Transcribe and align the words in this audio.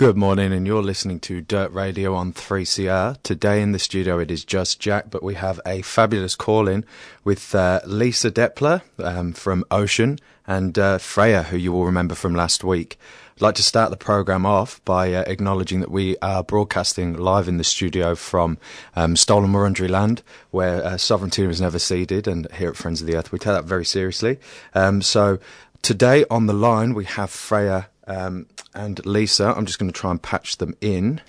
Good 0.00 0.16
morning, 0.16 0.50
and 0.54 0.66
you're 0.66 0.82
listening 0.82 1.20
to 1.20 1.42
Dirt 1.42 1.70
Radio 1.72 2.14
on 2.14 2.32
3CR. 2.32 3.22
Today 3.22 3.60
in 3.60 3.72
the 3.72 3.78
studio 3.78 4.18
it 4.18 4.30
is 4.30 4.46
just 4.46 4.80
Jack, 4.80 5.10
but 5.10 5.22
we 5.22 5.34
have 5.34 5.60
a 5.66 5.82
fabulous 5.82 6.34
call 6.34 6.68
in 6.68 6.86
with 7.22 7.54
uh, 7.54 7.82
Lisa 7.84 8.30
Depler 8.30 8.80
um, 8.98 9.34
from 9.34 9.62
Ocean 9.70 10.18
and 10.46 10.78
uh, 10.78 10.96
Freya, 10.96 11.42
who 11.42 11.58
you 11.58 11.70
will 11.70 11.84
remember 11.84 12.14
from 12.14 12.34
last 12.34 12.64
week. 12.64 12.98
I'd 13.36 13.42
like 13.42 13.56
to 13.56 13.62
start 13.62 13.90
the 13.90 13.98
program 13.98 14.46
off 14.46 14.82
by 14.86 15.12
uh, 15.12 15.24
acknowledging 15.26 15.80
that 15.80 15.90
we 15.90 16.16
are 16.22 16.42
broadcasting 16.42 17.18
live 17.18 17.46
in 17.46 17.58
the 17.58 17.62
studio 17.62 18.14
from 18.14 18.56
um, 18.96 19.16
stolen 19.16 19.52
Wurundjeri 19.52 19.90
land, 19.90 20.22
where 20.50 20.82
uh, 20.82 20.96
sovereignty 20.96 21.46
was 21.46 21.60
never 21.60 21.78
ceded, 21.78 22.26
and 22.26 22.50
here 22.52 22.70
at 22.70 22.76
Friends 22.76 23.02
of 23.02 23.06
the 23.06 23.16
Earth 23.16 23.32
we 23.32 23.38
take 23.38 23.52
that 23.52 23.66
very 23.66 23.84
seriously. 23.84 24.38
Um, 24.74 25.02
so 25.02 25.38
today 25.82 26.24
on 26.30 26.46
the 26.46 26.54
line 26.54 26.94
we 26.94 27.04
have 27.04 27.28
Freya 27.28 27.90
um, 28.10 28.46
and 28.74 29.04
Lisa. 29.06 29.54
I'm 29.56 29.66
just 29.66 29.78
going 29.78 29.90
to 29.90 29.98
try 29.98 30.10
and 30.10 30.20
patch 30.20 30.58
them 30.58 30.74
in. 30.80 31.20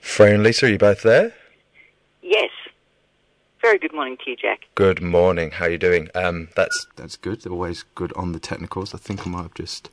Freya 0.00 0.34
and 0.34 0.42
Lisa, 0.42 0.66
are 0.66 0.68
you 0.68 0.78
both 0.78 1.02
there? 1.02 1.34
Yes. 2.20 2.50
Very 3.60 3.78
good 3.78 3.94
morning 3.94 4.16
to 4.24 4.30
you, 4.30 4.36
Jack. 4.36 4.62
Good 4.74 5.00
morning. 5.00 5.52
How 5.52 5.66
are 5.66 5.70
you 5.70 5.78
doing? 5.78 6.08
Um, 6.16 6.48
that's 6.56 6.88
that's 6.96 7.16
good. 7.16 7.46
Always 7.46 7.84
good 7.94 8.12
on 8.14 8.32
the 8.32 8.40
technicals. 8.40 8.92
I 8.92 8.98
think 8.98 9.24
I 9.24 9.30
might 9.30 9.42
have 9.42 9.54
just. 9.54 9.88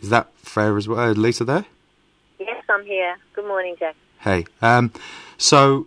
Is 0.00 0.08
that 0.08 0.32
Freya 0.38 0.74
as 0.74 0.88
well? 0.88 1.12
Lisa 1.12 1.44
there? 1.44 1.66
Yes, 2.38 2.64
I'm 2.70 2.84
here. 2.86 3.16
Good 3.34 3.46
morning, 3.46 3.76
Jack. 3.78 3.94
Hey. 4.20 4.46
Um, 4.62 4.90
so 5.36 5.86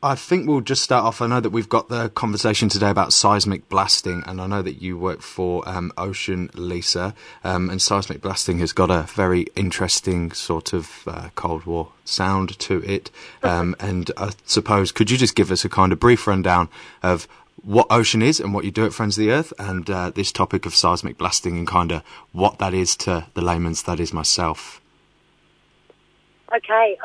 I 0.00 0.14
think 0.14 0.46
we'll 0.46 0.60
just 0.60 0.84
start 0.84 1.04
off. 1.04 1.20
I 1.20 1.26
know 1.26 1.40
that 1.40 1.50
we've 1.50 1.68
got 1.68 1.88
the 1.88 2.08
conversation 2.10 2.68
today 2.68 2.88
about 2.88 3.12
seismic 3.12 3.68
blasting, 3.68 4.22
and 4.26 4.40
I 4.40 4.46
know 4.46 4.62
that 4.62 4.80
you 4.80 4.96
work 4.96 5.22
for 5.22 5.68
um, 5.68 5.92
Ocean, 5.98 6.50
Lisa, 6.54 7.16
um, 7.42 7.68
and 7.68 7.82
seismic 7.82 8.20
blasting 8.20 8.60
has 8.60 8.72
got 8.72 8.92
a 8.92 9.02
very 9.02 9.48
interesting 9.56 10.30
sort 10.30 10.72
of 10.72 11.02
uh, 11.08 11.30
Cold 11.34 11.64
War 11.64 11.88
sound 12.04 12.56
to 12.60 12.80
it. 12.84 13.10
Um, 13.42 13.74
and 13.80 14.12
I 14.16 14.30
suppose, 14.44 14.92
could 14.92 15.10
you 15.10 15.18
just 15.18 15.34
give 15.34 15.50
us 15.50 15.64
a 15.64 15.68
kind 15.68 15.92
of 15.92 15.98
brief 15.98 16.28
rundown 16.28 16.68
of 17.02 17.26
what 17.64 17.88
Ocean 17.90 18.22
is 18.22 18.38
and 18.38 18.54
what 18.54 18.64
you 18.64 18.70
do 18.70 18.86
at 18.86 18.92
Friends 18.92 19.18
of 19.18 19.24
the 19.24 19.32
Earth, 19.32 19.52
and 19.58 19.90
uh, 19.90 20.10
this 20.10 20.30
topic 20.30 20.64
of 20.64 20.76
seismic 20.76 21.18
blasting 21.18 21.58
and 21.58 21.66
kind 21.66 21.90
of 21.90 22.04
what 22.30 22.60
that 22.60 22.72
is 22.72 22.94
to 22.98 23.26
the 23.34 23.42
layman's 23.42 23.82
that 23.82 23.98
is 23.98 24.12
myself? 24.12 24.80
Okay. 26.54 26.96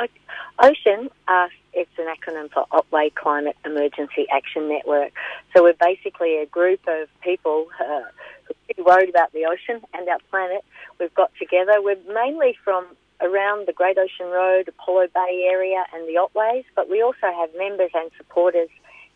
Ocean, 0.59 1.09
uh, 1.27 1.47
it's 1.73 1.91
an 1.97 2.05
acronym 2.05 2.51
for 2.51 2.65
Otway 2.71 3.09
Climate 3.09 3.57
Emergency 3.65 4.27
Action 4.31 4.69
Network. 4.69 5.11
So 5.53 5.63
we're 5.63 5.73
basically 5.73 6.37
a 6.37 6.45
group 6.45 6.81
of 6.87 7.07
people 7.21 7.67
uh, 7.79 8.03
who 8.45 8.53
are 8.53 8.65
pretty 8.65 8.81
worried 8.81 9.09
about 9.09 9.31
the 9.33 9.45
ocean 9.45 9.81
and 9.93 10.07
our 10.07 10.19
planet. 10.29 10.63
We've 10.99 11.13
got 11.13 11.31
together. 11.39 11.81
We're 11.81 11.97
mainly 12.13 12.57
from 12.63 12.85
around 13.21 13.67
the 13.67 13.73
Great 13.73 13.97
Ocean 13.97 14.27
Road, 14.27 14.67
Apollo 14.67 15.07
Bay 15.13 15.47
area, 15.49 15.83
and 15.93 16.07
the 16.07 16.19
Otways, 16.19 16.65
but 16.75 16.89
we 16.89 17.01
also 17.01 17.31
have 17.31 17.49
members 17.57 17.91
and 17.93 18.11
supporters 18.17 18.69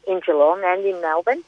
in 0.07 0.21
Geelong 0.25 0.61
and 0.63 0.85
in 0.85 1.01
Melbourne. 1.01 1.43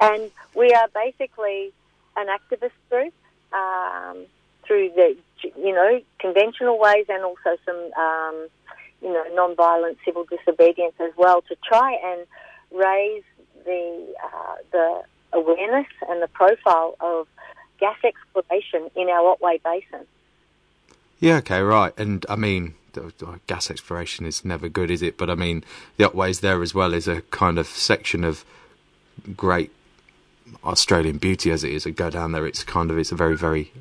And 0.00 0.30
we 0.54 0.72
are 0.72 0.88
basically 0.94 1.72
an 2.16 2.28
activist 2.28 2.70
group 2.88 3.12
um, 3.52 4.26
through 4.64 4.90
the, 4.94 5.16
you 5.42 5.74
know, 5.74 6.00
conventional 6.20 6.78
ways 6.78 7.06
and 7.08 7.24
also 7.24 7.56
some, 7.66 7.92
um, 7.94 8.48
you 9.02 9.12
know, 9.12 9.24
non-violent 9.32 9.98
civil 10.04 10.24
disobedience 10.24 10.94
as 11.00 11.12
well 11.16 11.42
to 11.42 11.56
try 11.64 11.92
and 12.04 12.26
raise 12.72 13.22
the 13.64 14.14
uh, 14.22 14.56
the 14.72 15.02
awareness 15.32 15.86
and 16.08 16.22
the 16.22 16.28
profile 16.28 16.96
of 17.00 17.26
gas 17.78 17.96
exploration 18.04 18.90
in 18.96 19.08
our 19.08 19.28
Otway 19.30 19.60
Basin. 19.62 20.06
Yeah, 21.20 21.36
okay, 21.36 21.60
right. 21.60 21.92
And 21.98 22.24
I 22.28 22.36
mean, 22.36 22.74
gas 23.46 23.70
exploration 23.70 24.26
is 24.26 24.44
never 24.44 24.68
good, 24.68 24.90
is 24.90 25.02
it? 25.02 25.16
But 25.18 25.30
I 25.30 25.34
mean, 25.34 25.64
the 25.96 26.04
Otways 26.04 26.40
there 26.40 26.62
as 26.62 26.74
well 26.74 26.94
is 26.94 27.08
a 27.08 27.22
kind 27.22 27.58
of 27.58 27.66
section 27.66 28.24
of 28.24 28.44
great 29.36 29.72
Australian 30.64 31.18
beauty 31.18 31.50
as 31.50 31.64
it 31.64 31.72
is. 31.72 31.86
I 31.86 31.90
go 31.90 32.10
down 32.10 32.32
there, 32.32 32.46
it's 32.46 32.64
kind 32.64 32.90
of 32.90 32.98
it's 32.98 33.12
a 33.12 33.16
very 33.16 33.36
very 33.36 33.72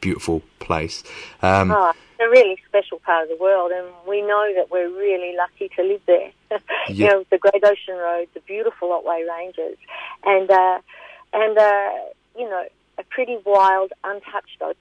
beautiful 0.00 0.42
place. 0.58 1.02
Um, 1.42 1.70
oh, 1.70 1.92
a 2.20 2.28
really 2.28 2.58
special 2.68 2.98
part 3.00 3.24
of 3.24 3.28
the 3.28 3.42
world, 3.42 3.72
and 3.72 3.86
we 4.06 4.20
know 4.22 4.52
that 4.54 4.70
we're 4.70 4.88
really 4.90 5.34
lucky 5.36 5.70
to 5.76 5.82
live 5.82 6.02
there. 6.06 6.30
Yeah. 6.88 6.94
you 6.94 7.06
know, 7.06 7.24
the 7.30 7.38
Great 7.38 7.62
Ocean 7.62 7.94
Road, 7.94 8.26
the 8.34 8.40
beautiful 8.40 8.92
Otway 8.92 9.24
Ranges, 9.28 9.76
and 10.24 10.50
uh, 10.50 10.80
and 11.32 11.56
uh, 11.56 11.90
you 12.36 12.48
know, 12.48 12.64
a 12.98 13.04
pretty 13.04 13.38
wild, 13.44 13.92
untouched 14.02 14.60
ocean. 14.60 14.76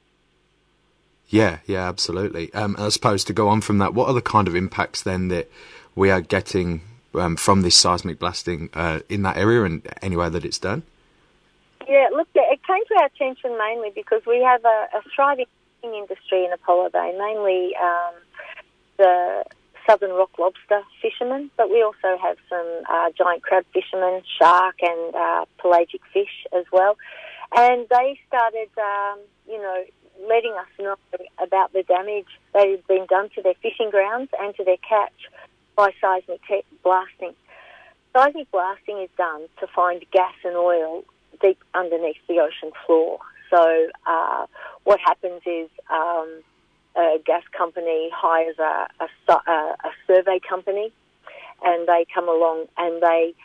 Yeah, 1.27 1.59
yeah, 1.67 1.87
absolutely. 1.87 2.51
Um, 2.53 2.75
I 2.79 2.89
suppose 2.89 3.23
to 3.25 3.33
go 3.33 3.47
on 3.49 3.61
from 3.61 3.77
that, 3.77 3.93
what 3.93 4.07
are 4.07 4.15
the 4.15 4.21
kind 4.21 4.47
of 4.47 4.55
impacts 4.55 5.03
then 5.03 5.27
that 5.27 5.51
we 5.93 6.09
are 6.09 6.21
getting 6.21 6.81
um, 7.13 7.35
from 7.35 7.61
this 7.61 7.75
seismic 7.75 8.17
blasting 8.17 8.69
uh, 8.73 9.01
in 9.09 9.21
that 9.21 9.37
area 9.37 9.63
and 9.63 9.87
anywhere 10.01 10.31
that 10.31 10.43
it's 10.43 10.57
done? 10.57 10.81
Yeah, 11.87 12.07
look, 12.11 12.27
it 12.33 12.59
came 12.65 12.83
to 12.85 12.95
our 13.01 13.05
attention 13.05 13.57
mainly 13.57 13.91
because 13.93 14.21
we 14.25 14.41
have 14.41 14.63
a, 14.65 14.87
a 14.97 15.01
thriving 15.15 15.45
fishing 15.81 15.95
industry 15.95 16.45
in 16.45 16.53
Apollo 16.53 16.89
Bay, 16.91 17.15
mainly 17.17 17.75
um, 17.75 18.15
the 18.97 19.43
southern 19.87 20.11
rock 20.11 20.31
lobster 20.37 20.81
fishermen, 21.01 21.49
but 21.57 21.69
we 21.69 21.81
also 21.83 22.17
have 22.21 22.37
some 22.49 22.67
uh, 22.89 23.09
giant 23.17 23.43
crab 23.43 23.65
fishermen, 23.73 24.21
shark 24.39 24.75
and 24.81 25.15
uh, 25.15 25.45
pelagic 25.59 26.01
fish 26.13 26.45
as 26.55 26.65
well. 26.71 26.97
And 27.55 27.87
they 27.89 28.19
started, 28.27 28.69
um, 28.77 29.19
you 29.47 29.57
know, 29.57 29.83
letting 30.27 30.53
us 30.53 30.67
know 30.79 30.95
about 31.41 31.73
the 31.73 31.83
damage 31.83 32.27
that 32.53 32.67
had 32.67 32.85
been 32.87 33.05
done 33.07 33.29
to 33.35 33.41
their 33.41 33.55
fishing 33.61 33.89
grounds 33.89 34.29
and 34.39 34.55
to 34.55 34.63
their 34.63 34.77
catch 34.77 35.13
by 35.75 35.91
seismic 36.01 36.41
te- 36.47 36.63
blasting. 36.83 37.33
Seismic 38.13 38.51
blasting 38.51 38.99
is 39.01 39.09
done 39.17 39.47
to 39.59 39.67
find 39.67 40.03
gas 40.11 40.33
and 40.43 40.55
oil 40.55 41.03
deep 41.41 41.57
underneath 41.73 42.17
the 42.27 42.39
ocean 42.39 42.71
floor. 42.85 43.19
So 43.49 43.87
uh, 44.05 44.45
what 44.89 44.99
happens 44.99 45.43
is 45.45 45.69
um, 45.91 46.41
a 46.95 47.19
gas 47.23 47.43
company 47.55 48.09
hires 48.11 48.57
a, 48.57 48.87
a, 49.27 49.41
a 49.51 49.91
survey 50.07 50.39
company, 50.39 50.91
and 51.63 51.87
they 51.87 52.07
come 52.11 52.27
along 52.27 52.65
and 52.75 52.99
they 52.99 53.35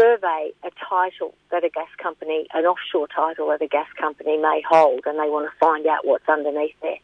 survey 0.00 0.50
a 0.64 0.70
title 0.88 1.34
that 1.50 1.62
a 1.62 1.68
gas 1.68 1.90
company, 2.02 2.46
an 2.54 2.64
offshore 2.64 3.06
title 3.06 3.48
that 3.48 3.60
a 3.60 3.68
gas 3.68 3.88
company 4.00 4.38
may 4.38 4.62
hold, 4.66 5.02
and 5.04 5.18
they 5.18 5.28
want 5.28 5.44
to 5.44 5.58
find 5.58 5.86
out 5.86 6.06
what's 6.06 6.26
underneath 6.26 6.74
there. 6.80 6.96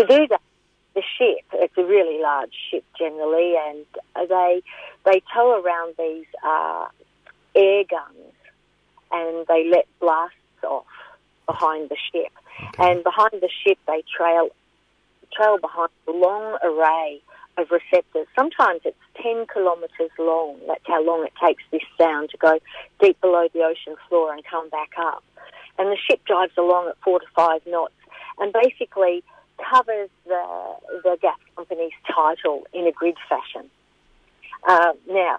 To 0.00 0.06
do 0.08 0.26
that, 0.26 0.42
the 0.96 1.02
ship, 1.16 1.44
it's 1.52 1.78
a 1.78 1.84
really 1.84 2.20
large 2.20 2.52
ship 2.68 2.82
generally, 2.98 3.54
and 3.68 3.86
they 4.28 4.60
they 5.04 5.22
tow 5.32 5.62
around 5.62 5.94
these 5.96 6.26
uh, 6.44 6.86
air 7.54 7.84
guns, 7.88 8.34
and 9.12 9.46
they 9.46 9.70
let 9.70 9.86
blasts 10.00 10.34
off 10.64 10.86
behind 11.46 11.90
the 11.90 11.96
ship, 12.12 12.32
And 12.78 13.04
behind 13.04 13.32
the 13.32 13.50
ship 13.64 13.78
they 13.86 14.02
trail 14.16 14.50
trail 15.32 15.58
behind 15.58 15.90
a 16.08 16.12
long 16.12 16.58
array 16.62 17.20
of 17.56 17.70
receptors. 17.70 18.26
Sometimes 18.36 18.80
it's 18.84 18.96
10 19.22 19.46
kilometres 19.52 20.10
long. 20.18 20.58
That's 20.66 20.86
how 20.86 21.04
long 21.04 21.24
it 21.24 21.32
takes 21.44 21.62
this 21.70 21.82
sound 21.98 22.30
to 22.30 22.36
go 22.36 22.58
deep 23.00 23.20
below 23.20 23.48
the 23.52 23.60
ocean 23.60 23.96
floor 24.08 24.32
and 24.32 24.42
come 24.44 24.68
back 24.70 24.90
up. 24.98 25.22
And 25.78 25.88
the 25.88 25.96
ship 25.96 26.20
drives 26.26 26.52
along 26.58 26.88
at 26.88 26.96
four 27.04 27.20
to 27.20 27.26
five 27.34 27.60
knots 27.66 27.94
and 28.38 28.52
basically 28.52 29.22
covers 29.70 30.10
the, 30.26 30.74
the 31.04 31.18
gas 31.20 31.38
company's 31.56 31.92
title 32.06 32.66
in 32.72 32.86
a 32.86 32.92
grid 32.92 33.16
fashion. 33.28 33.70
Uh, 34.66 34.92
now, 35.08 35.38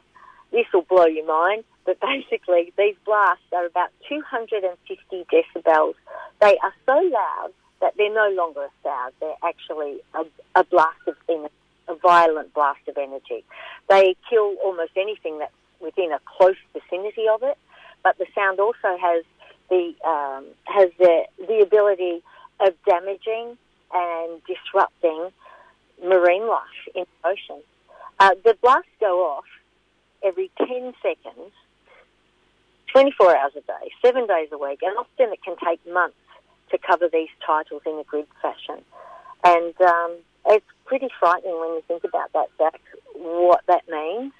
this 0.51 0.65
will 0.73 0.83
blow 0.83 1.05
your 1.05 1.25
mind. 1.25 1.63
That 1.85 1.99
basically 1.99 2.73
these 2.77 2.95
blasts 3.05 3.43
are 3.53 3.65
about 3.65 3.89
250 4.07 5.25
decibels. 5.31 5.95
They 6.39 6.57
are 6.63 6.73
so 6.85 6.93
loud 6.93 7.51
that 7.81 7.93
they're 7.97 8.13
no 8.13 8.29
longer 8.29 8.63
a 8.63 8.69
sound. 8.83 9.13
They're 9.19 9.35
actually 9.43 10.01
a, 10.13 10.25
a 10.59 10.63
blast 10.63 11.07
of 11.07 11.15
energy, 11.27 11.53
a 11.87 11.95
violent 11.95 12.53
blast 12.53 12.87
of 12.87 12.97
energy. 12.97 13.43
They 13.89 14.15
kill 14.29 14.55
almost 14.63 14.91
anything 14.95 15.39
that's 15.39 15.53
within 15.79 16.11
a 16.11 16.19
close 16.37 16.55
vicinity 16.73 17.27
of 17.27 17.41
it, 17.43 17.57
but 18.03 18.17
the 18.17 18.27
sound 18.35 18.59
also 18.59 18.97
has 19.01 19.23
the 19.69 19.93
um, 20.05 20.45
has 20.65 20.89
the 20.99 21.23
the 21.39 21.61
ability 21.61 22.21
of 22.59 22.75
damaging 22.85 23.57
and 23.93 24.41
disrupting 24.45 25.29
marine 26.03 26.47
life 26.47 26.61
in 26.95 27.05
the 27.23 27.29
ocean. 27.29 27.63
Uh, 28.19 28.35
the 28.43 28.55
blasts 28.61 28.91
go 28.99 29.25
off 29.25 29.45
every 30.23 30.51
10 30.57 30.93
seconds, 31.01 31.51
24 32.91 33.37
hours 33.37 33.51
a 33.55 33.61
day, 33.61 33.91
seven 34.01 34.27
days 34.27 34.49
a 34.51 34.57
week, 34.57 34.79
and 34.81 34.95
often 34.97 35.33
it 35.33 35.43
can 35.43 35.55
take 35.65 35.79
months 35.91 36.15
to 36.69 36.77
cover 36.77 37.07
these 37.11 37.29
titles 37.45 37.81
in 37.85 37.99
a 37.99 38.03
grid 38.03 38.27
fashion. 38.41 38.83
And 39.43 39.73
um, 39.81 40.15
it's 40.47 40.65
pretty 40.85 41.09
frightening 41.19 41.59
when 41.59 41.69
you 41.69 41.83
think 41.87 42.03
about 42.03 42.31
that, 42.33 42.47
Jack, 42.57 42.81
what 43.15 43.61
that 43.67 43.87
means. 43.89 44.33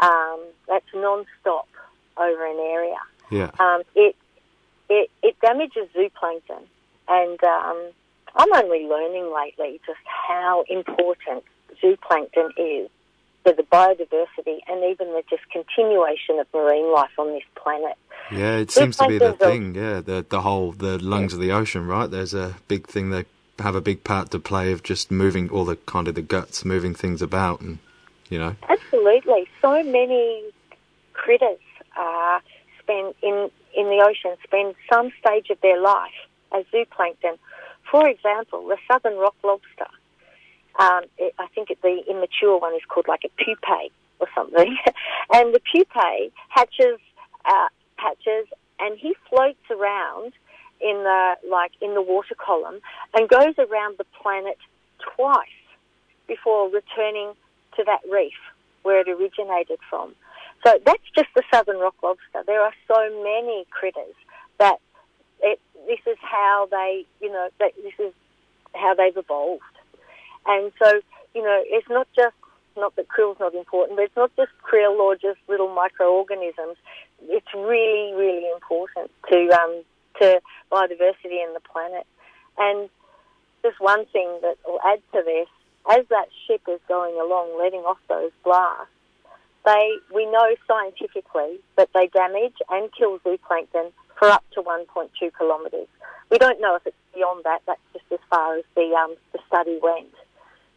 Um, 0.00 0.40
that's 0.68 0.86
non-stop 0.94 1.68
over 2.16 2.46
an 2.46 2.58
area. 2.58 2.96
Yeah. 3.30 3.50
Um, 3.58 3.82
it, 3.94 4.16
it, 4.88 5.10
it 5.22 5.36
damages 5.40 5.88
zooplankton. 5.94 6.62
And 7.08 7.42
um, 7.44 7.90
I'm 8.34 8.52
only 8.54 8.86
learning 8.86 9.32
lately 9.34 9.80
just 9.86 9.98
how 10.04 10.64
important 10.68 11.44
zooplankton 11.82 12.50
is 12.56 12.90
for 13.44 13.52
the 13.52 13.62
biodiversity 13.62 14.58
and 14.66 14.82
even 14.84 15.12
the 15.12 15.22
just 15.30 15.42
continuation 15.52 16.40
of 16.40 16.46
marine 16.52 16.92
life 16.92 17.10
on 17.18 17.28
this 17.28 17.44
planet. 17.54 17.96
Yeah, 18.32 18.56
it 18.56 18.70
seems 18.70 18.96
to 18.96 19.06
be 19.06 19.18
the 19.18 19.34
thing. 19.34 19.74
Yeah, 19.74 20.00
the 20.00 20.24
the 20.28 20.40
whole 20.40 20.72
the 20.72 20.98
lungs 20.98 21.34
of 21.34 21.40
the 21.40 21.52
ocean, 21.52 21.86
right? 21.86 22.10
There's 22.10 22.34
a 22.34 22.56
big 22.66 22.88
thing 22.88 23.10
they 23.10 23.26
have 23.58 23.74
a 23.74 23.80
big 23.80 24.02
part 24.02 24.30
to 24.32 24.38
play 24.38 24.72
of 24.72 24.82
just 24.82 25.10
moving 25.10 25.50
all 25.50 25.64
the 25.64 25.76
kind 25.76 26.08
of 26.08 26.14
the 26.14 26.22
guts, 26.22 26.64
moving 26.64 26.94
things 26.94 27.20
about, 27.22 27.60
and 27.60 27.78
you 28.30 28.38
know. 28.38 28.56
Absolutely. 28.68 29.46
So 29.60 29.82
many 29.84 30.42
critters 31.12 31.60
uh, 31.96 32.38
spend 32.82 33.14
in 33.22 33.50
in 33.76 33.86
the 33.86 34.02
ocean 34.02 34.36
spend 34.42 34.74
some 34.90 35.12
stage 35.20 35.50
of 35.50 35.60
their 35.60 35.80
life 35.80 36.12
as 36.52 36.64
zooplankton. 36.72 37.38
For 37.90 38.08
example, 38.08 38.66
the 38.66 38.78
southern 38.90 39.18
rock 39.18 39.34
lobster. 39.44 39.90
Um, 40.78 41.02
it, 41.18 41.34
I 41.38 41.46
think 41.54 41.68
the 41.68 42.02
immature 42.08 42.58
one 42.58 42.74
is 42.74 42.82
called 42.88 43.06
like 43.08 43.24
a 43.24 43.44
pupae 43.44 43.90
or 44.20 44.28
something, 44.34 44.76
and 45.32 45.54
the 45.54 45.60
pupae 45.60 46.30
hatches 46.48 46.98
uh, 47.44 47.68
hatches, 47.96 48.46
and 48.80 48.98
he 48.98 49.14
floats 49.28 49.70
around 49.70 50.32
in 50.80 51.02
the 51.04 51.34
like 51.48 51.72
in 51.80 51.94
the 51.94 52.02
water 52.02 52.34
column 52.34 52.80
and 53.14 53.28
goes 53.28 53.54
around 53.58 53.96
the 53.98 54.06
planet 54.20 54.58
twice 55.16 55.48
before 56.26 56.68
returning 56.70 57.32
to 57.76 57.84
that 57.84 58.00
reef 58.10 58.32
where 58.82 59.00
it 59.00 59.08
originated 59.08 59.78
from. 59.88 60.14
So 60.64 60.78
that's 60.84 61.02
just 61.14 61.28
the 61.34 61.42
southern 61.52 61.78
rock 61.78 61.94
lobster. 62.02 62.42
There 62.46 62.62
are 62.62 62.72
so 62.88 63.22
many 63.22 63.66
critters 63.70 64.14
that 64.58 64.78
it, 65.42 65.60
this 65.86 66.00
is 66.06 66.18
how 66.20 66.68
they, 66.70 67.04
you 67.20 67.30
know, 67.30 67.48
this 67.58 67.94
is 67.98 68.12
how 68.74 68.94
they've 68.94 69.16
evolved. 69.16 69.62
And 70.46 70.72
so, 70.82 71.00
you 71.34 71.42
know, 71.42 71.62
it's 71.66 71.88
not 71.88 72.06
just 72.14 72.34
not 72.76 72.96
that 72.96 73.08
krill's 73.08 73.38
not 73.38 73.54
important, 73.54 73.96
but 73.96 74.02
it's 74.04 74.16
not 74.16 74.34
just 74.36 74.50
krill 74.62 74.98
or 74.98 75.14
just 75.14 75.38
little 75.48 75.72
microorganisms. 75.72 76.76
It's 77.22 77.54
really, 77.54 78.14
really 78.14 78.48
important 78.52 79.10
to 79.30 79.48
um, 79.52 79.82
to 80.20 80.40
biodiversity 80.70 81.42
in 81.42 81.54
the 81.54 81.60
planet. 81.60 82.06
And 82.58 82.88
just 83.62 83.80
one 83.80 84.06
thing 84.06 84.38
that 84.42 84.56
will 84.66 84.80
add 84.84 85.00
to 85.12 85.22
this, 85.24 85.48
as 85.90 86.06
that 86.10 86.28
ship 86.46 86.62
is 86.68 86.80
going 86.88 87.14
along, 87.14 87.58
letting 87.58 87.80
off 87.80 87.98
those 88.08 88.32
blasts, 88.44 88.90
they 89.64 89.96
we 90.14 90.26
know 90.26 90.54
scientifically 90.68 91.58
that 91.76 91.88
they 91.94 92.08
damage 92.08 92.56
and 92.70 92.90
kill 92.92 93.18
zooplankton 93.20 93.92
for 94.18 94.28
up 94.28 94.44
to 94.52 94.62
1.2 94.62 95.08
kilometres. 95.36 95.88
We 96.30 96.38
don't 96.38 96.60
know 96.60 96.76
if 96.76 96.86
it's 96.86 96.96
beyond 97.14 97.44
that. 97.44 97.60
That's 97.66 97.80
just 97.92 98.04
as 98.12 98.18
far 98.30 98.56
as 98.56 98.64
the 98.74 98.94
um, 98.94 99.14
the 99.32 99.38
study 99.46 99.78
went. 99.82 100.12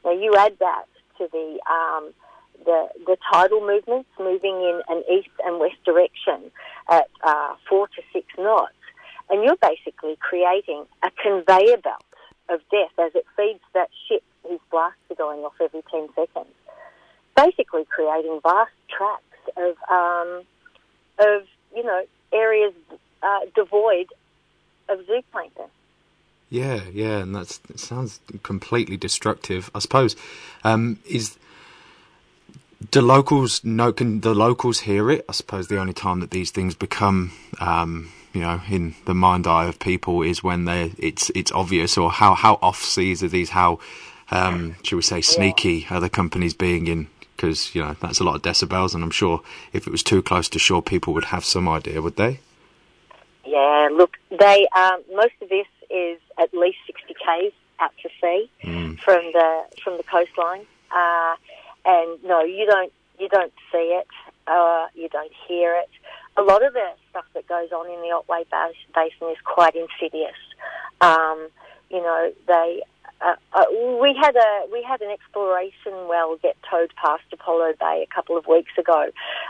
Now 0.07 0.13
you 0.13 0.33
add 0.37 0.57
that 0.59 0.85
to 1.17 1.27
the 1.33 1.59
um, 1.69 2.13
the 2.63 2.87
the 3.05 3.17
tidal 3.29 3.59
movements 3.59 4.09
moving 4.17 4.55
in 4.55 4.81
an 4.87 5.03
east 5.11 5.27
and 5.43 5.59
west 5.59 5.83
direction 5.85 6.49
at 6.89 7.09
uh, 7.25 7.55
four 7.67 7.87
to 7.89 8.01
six 8.13 8.25
knots, 8.37 8.71
and 9.29 9.43
you're 9.43 9.57
basically 9.57 10.17
creating 10.21 10.85
a 11.03 11.11
conveyor 11.21 11.77
belt 11.83 12.05
of 12.47 12.61
death 12.71 12.97
as 12.97 13.11
it 13.15 13.25
feeds 13.35 13.59
that 13.73 13.89
ship 14.07 14.23
whose 14.47 14.61
blasts 14.71 14.97
are 15.11 15.15
going 15.15 15.41
off 15.41 15.55
every 15.61 15.81
10 15.91 16.07
seconds. 16.15 16.53
Basically 17.35 17.83
creating 17.83 18.39
vast 18.41 18.71
tracts 18.89 19.23
of, 19.57 19.75
um, 19.91 20.43
of 21.19 21.43
you 21.75 21.83
know, 21.83 22.05
areas 22.31 22.73
uh, 23.21 23.39
devoid 23.53 24.07
of 24.87 24.99
zooplankton. 24.99 25.67
Yeah, 26.49 26.81
yeah, 26.93 27.17
and 27.17 27.35
that 27.35 27.59
sounds 27.75 28.19
completely 28.43 28.95
destructive. 28.95 29.69
I 29.75 29.79
suppose 29.79 30.15
um, 30.63 30.99
is 31.05 31.37
do 32.91 33.01
locals 33.01 33.63
know? 33.63 33.91
Can 33.91 34.21
the 34.21 34.33
locals 34.33 34.81
hear 34.81 35.09
it? 35.11 35.25
I 35.27 35.31
suppose 35.31 35.67
the 35.67 35.79
only 35.79 35.93
time 35.93 36.19
that 36.19 36.31
these 36.31 36.51
things 36.51 36.75
become, 36.75 37.33
um, 37.59 38.11
you 38.33 38.41
know, 38.41 38.61
in 38.69 38.95
the 39.05 39.13
mind 39.13 39.47
eye 39.47 39.65
of 39.65 39.79
people 39.79 40.21
is 40.21 40.43
when 40.43 40.65
they 40.65 40.93
it's 40.97 41.29
it's 41.31 41.51
obvious. 41.51 41.97
Or 41.97 42.11
how 42.11 42.33
how 42.33 42.59
off 42.61 42.81
seas 42.81 43.23
are 43.23 43.27
these? 43.27 43.49
How 43.49 43.79
um, 44.31 44.75
should 44.83 44.95
we 44.95 45.01
say 45.01 45.21
sneaky 45.21 45.87
are 45.89 45.99
the 45.99 46.09
companies 46.09 46.53
being 46.53 46.87
in? 46.87 47.07
Because 47.35 47.75
you 47.75 47.83
know 47.83 47.95
that's 47.99 48.19
a 48.19 48.23
lot 48.23 48.35
of 48.35 48.41
decibels, 48.41 48.93
and 48.93 49.03
I'm 49.03 49.11
sure 49.11 49.41
if 49.73 49.85
it 49.85 49.91
was 49.91 50.03
too 50.03 50.21
close 50.21 50.47
to 50.49 50.59
shore, 50.59 50.81
people 50.81 51.13
would 51.13 51.25
have 51.25 51.43
some 51.43 51.67
idea, 51.67 52.01
would 52.01 52.15
they? 52.15 52.39
Yeah, 53.45 53.89
look, 53.91 54.17
they 54.29 54.67
um, 54.75 55.01
most 55.13 55.33
of 55.41 55.49
this 55.49 55.67
is 55.89 56.19
at 56.39 56.53
least 56.53 56.77
60 56.87 57.13
k's 57.13 57.53
out 57.79 57.91
to 58.01 58.09
sea 58.21 58.49
from 59.03 59.21
the 59.33 59.63
from 59.83 59.97
the 59.97 60.03
coastline, 60.03 60.65
uh, 60.91 61.35
and 61.85 62.23
no, 62.23 62.43
you 62.43 62.65
don't 62.65 62.91
you 63.19 63.29
don't 63.29 63.53
see 63.71 63.97
it, 63.99 64.07
uh, 64.47 64.87
you 64.95 65.09
don't 65.09 65.31
hear 65.47 65.75
it. 65.75 65.89
A 66.37 66.41
lot 66.43 66.63
of 66.63 66.73
the 66.73 66.89
stuff 67.09 67.25
that 67.33 67.47
goes 67.47 67.71
on 67.71 67.89
in 67.89 68.01
the 68.01 68.11
Otway 68.11 68.43
Basin 68.93 69.29
is 69.31 69.37
quite 69.43 69.75
insidious. 69.75 70.37
Um, 71.01 71.49
you 71.89 72.01
know, 72.01 72.31
they 72.47 72.81
uh, 73.19 73.35
uh, 73.53 73.65
we 73.99 74.15
had 74.15 74.35
a 74.35 74.65
we 74.71 74.83
had 74.83 75.01
an 75.01 75.09
exploration 75.09 76.07
well 76.07 76.37
get 76.41 76.55
towed 76.69 76.93
past 76.95 77.23
Apollo 77.33 77.73
Bay 77.79 78.05
a 78.07 78.13
couple 78.13 78.37
of 78.37 78.45
weeks 78.45 78.71
ago, 78.77 79.09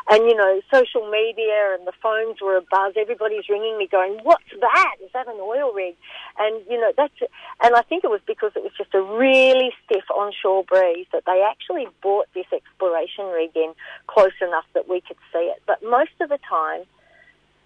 and 0.10 0.24
you 0.24 0.36
know 0.36 0.62
social 0.74 1.10
media 1.10 1.76
and 1.78 1.86
the 1.86 1.92
phones 2.02 2.40
were 2.42 2.62
abuzz. 2.62 2.96
Everybody's 2.96 3.50
ringing 3.50 3.78
me, 3.78 3.88
going, 3.88 4.20
"What's 4.24 4.50
that? 4.62 4.96
Is 5.04 5.12
that 5.14 5.28
an 5.28 5.40
oil 5.42 5.74
rig?" 5.74 5.96
And 6.40 6.64
you 6.70 6.80
know 6.80 6.94
that's 6.96 7.14
and 7.62 7.76
I 7.76 7.82
think 7.82 8.06
it 8.06 8.10
was 8.10 8.22
because 8.26 8.52
it 8.56 8.64
was 8.64 8.72
just 8.78 8.94
a 8.94 9.02
really 9.02 9.74
stiff 9.84 10.06
onshore 10.16 10.64
breeze 10.64 11.08
that 11.12 11.24
they 11.26 11.46
actually 11.50 11.88
brought 12.02 12.28
this 12.34 12.48
exploration 12.54 13.26
rig 13.26 13.52
in 13.56 13.74
close 14.08 14.38
enough 14.42 14.66
that 14.76 14.88
we 14.88 15.02
could 15.02 15.18
see 15.34 15.52
it. 15.52 15.62
But 15.68 15.84
most 15.84 16.16
of 16.22 16.30
the 16.30 16.40
time, 16.50 16.84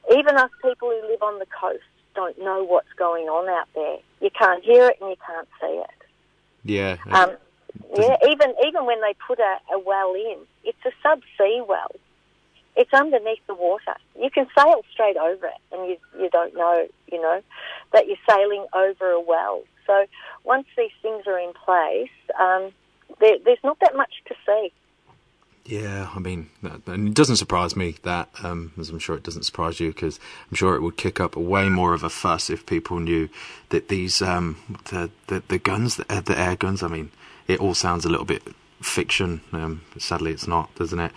even 0.09 0.35
us 0.37 0.49
people 0.63 0.89
who 0.89 1.07
live 1.07 1.21
on 1.21 1.37
the 1.37 1.45
coast 1.45 1.83
don't 2.15 2.37
know 2.39 2.63
what's 2.63 2.91
going 2.97 3.25
on 3.25 3.49
out 3.49 3.67
there. 3.75 3.97
You 4.19 4.29
can't 4.37 4.63
hear 4.63 4.87
it 4.87 4.97
and 5.01 5.09
you 5.09 5.15
can't 5.25 5.47
see 5.59 5.81
it. 5.81 5.89
Yeah. 6.63 6.97
Um, 7.09 7.37
yeah, 7.95 8.17
even 8.29 8.53
even 8.65 8.85
when 8.85 9.01
they 9.01 9.15
put 9.25 9.39
a, 9.39 9.57
a 9.73 9.79
well 9.79 10.13
in, 10.13 10.37
it's 10.63 10.77
a 10.85 11.07
subsea 11.07 11.65
well. 11.65 11.91
It's 12.75 12.93
underneath 12.93 13.45
the 13.47 13.53
water. 13.53 13.95
You 14.17 14.29
can 14.29 14.47
sail 14.57 14.83
straight 14.91 15.17
over 15.17 15.47
it, 15.47 15.61
and 15.71 15.89
you 15.89 15.97
you 16.19 16.29
don't 16.29 16.53
know, 16.55 16.87
you 17.11 17.21
know, 17.21 17.41
that 17.93 18.07
you're 18.07 18.17
sailing 18.29 18.65
over 18.73 19.11
a 19.11 19.21
well. 19.21 19.63
So 19.87 20.05
once 20.43 20.67
these 20.77 20.91
things 21.01 21.23
are 21.27 21.39
in 21.39 21.53
place, 21.65 22.09
um, 22.39 22.71
there, 23.19 23.37
there's 23.43 23.63
not 23.63 23.79
that 23.81 23.95
much 23.95 24.13
to 24.27 24.35
see. 24.45 24.71
Yeah, 25.71 26.09
I 26.13 26.19
mean, 26.19 26.49
that- 26.61 26.81
it 26.85 27.13
doesn't 27.13 27.37
surprise 27.37 27.77
me 27.77 27.95
that, 28.03 28.27
um, 28.43 28.73
as 28.77 28.89
I'm 28.89 28.99
sure 28.99 29.15
it 29.15 29.23
doesn't 29.23 29.43
surprise 29.43 29.79
you, 29.79 29.93
because 29.93 30.19
I'm 30.49 30.55
sure 30.57 30.75
it 30.75 30.81
would 30.81 30.97
kick 30.97 31.21
up 31.21 31.37
way 31.37 31.69
more 31.69 31.93
of 31.93 32.03
a 32.03 32.09
fuss 32.09 32.49
if 32.49 32.65
people 32.65 32.99
knew 32.99 33.29
that 33.69 33.87
these 33.87 34.21
um, 34.21 34.57
the, 34.89 35.09
the 35.27 35.41
the 35.47 35.57
guns, 35.57 35.95
the, 35.95 36.03
the 36.25 36.37
air 36.37 36.57
guns. 36.57 36.83
I 36.83 36.89
mean, 36.89 37.09
it 37.47 37.61
all 37.61 37.73
sounds 37.73 38.03
a 38.03 38.09
little 38.09 38.25
bit 38.25 38.43
fiction. 38.81 39.39
Um, 39.53 39.83
but 39.93 40.01
sadly, 40.01 40.31
it's 40.31 40.45
not, 40.45 40.75
doesn't 40.75 40.99
it? 40.99 41.13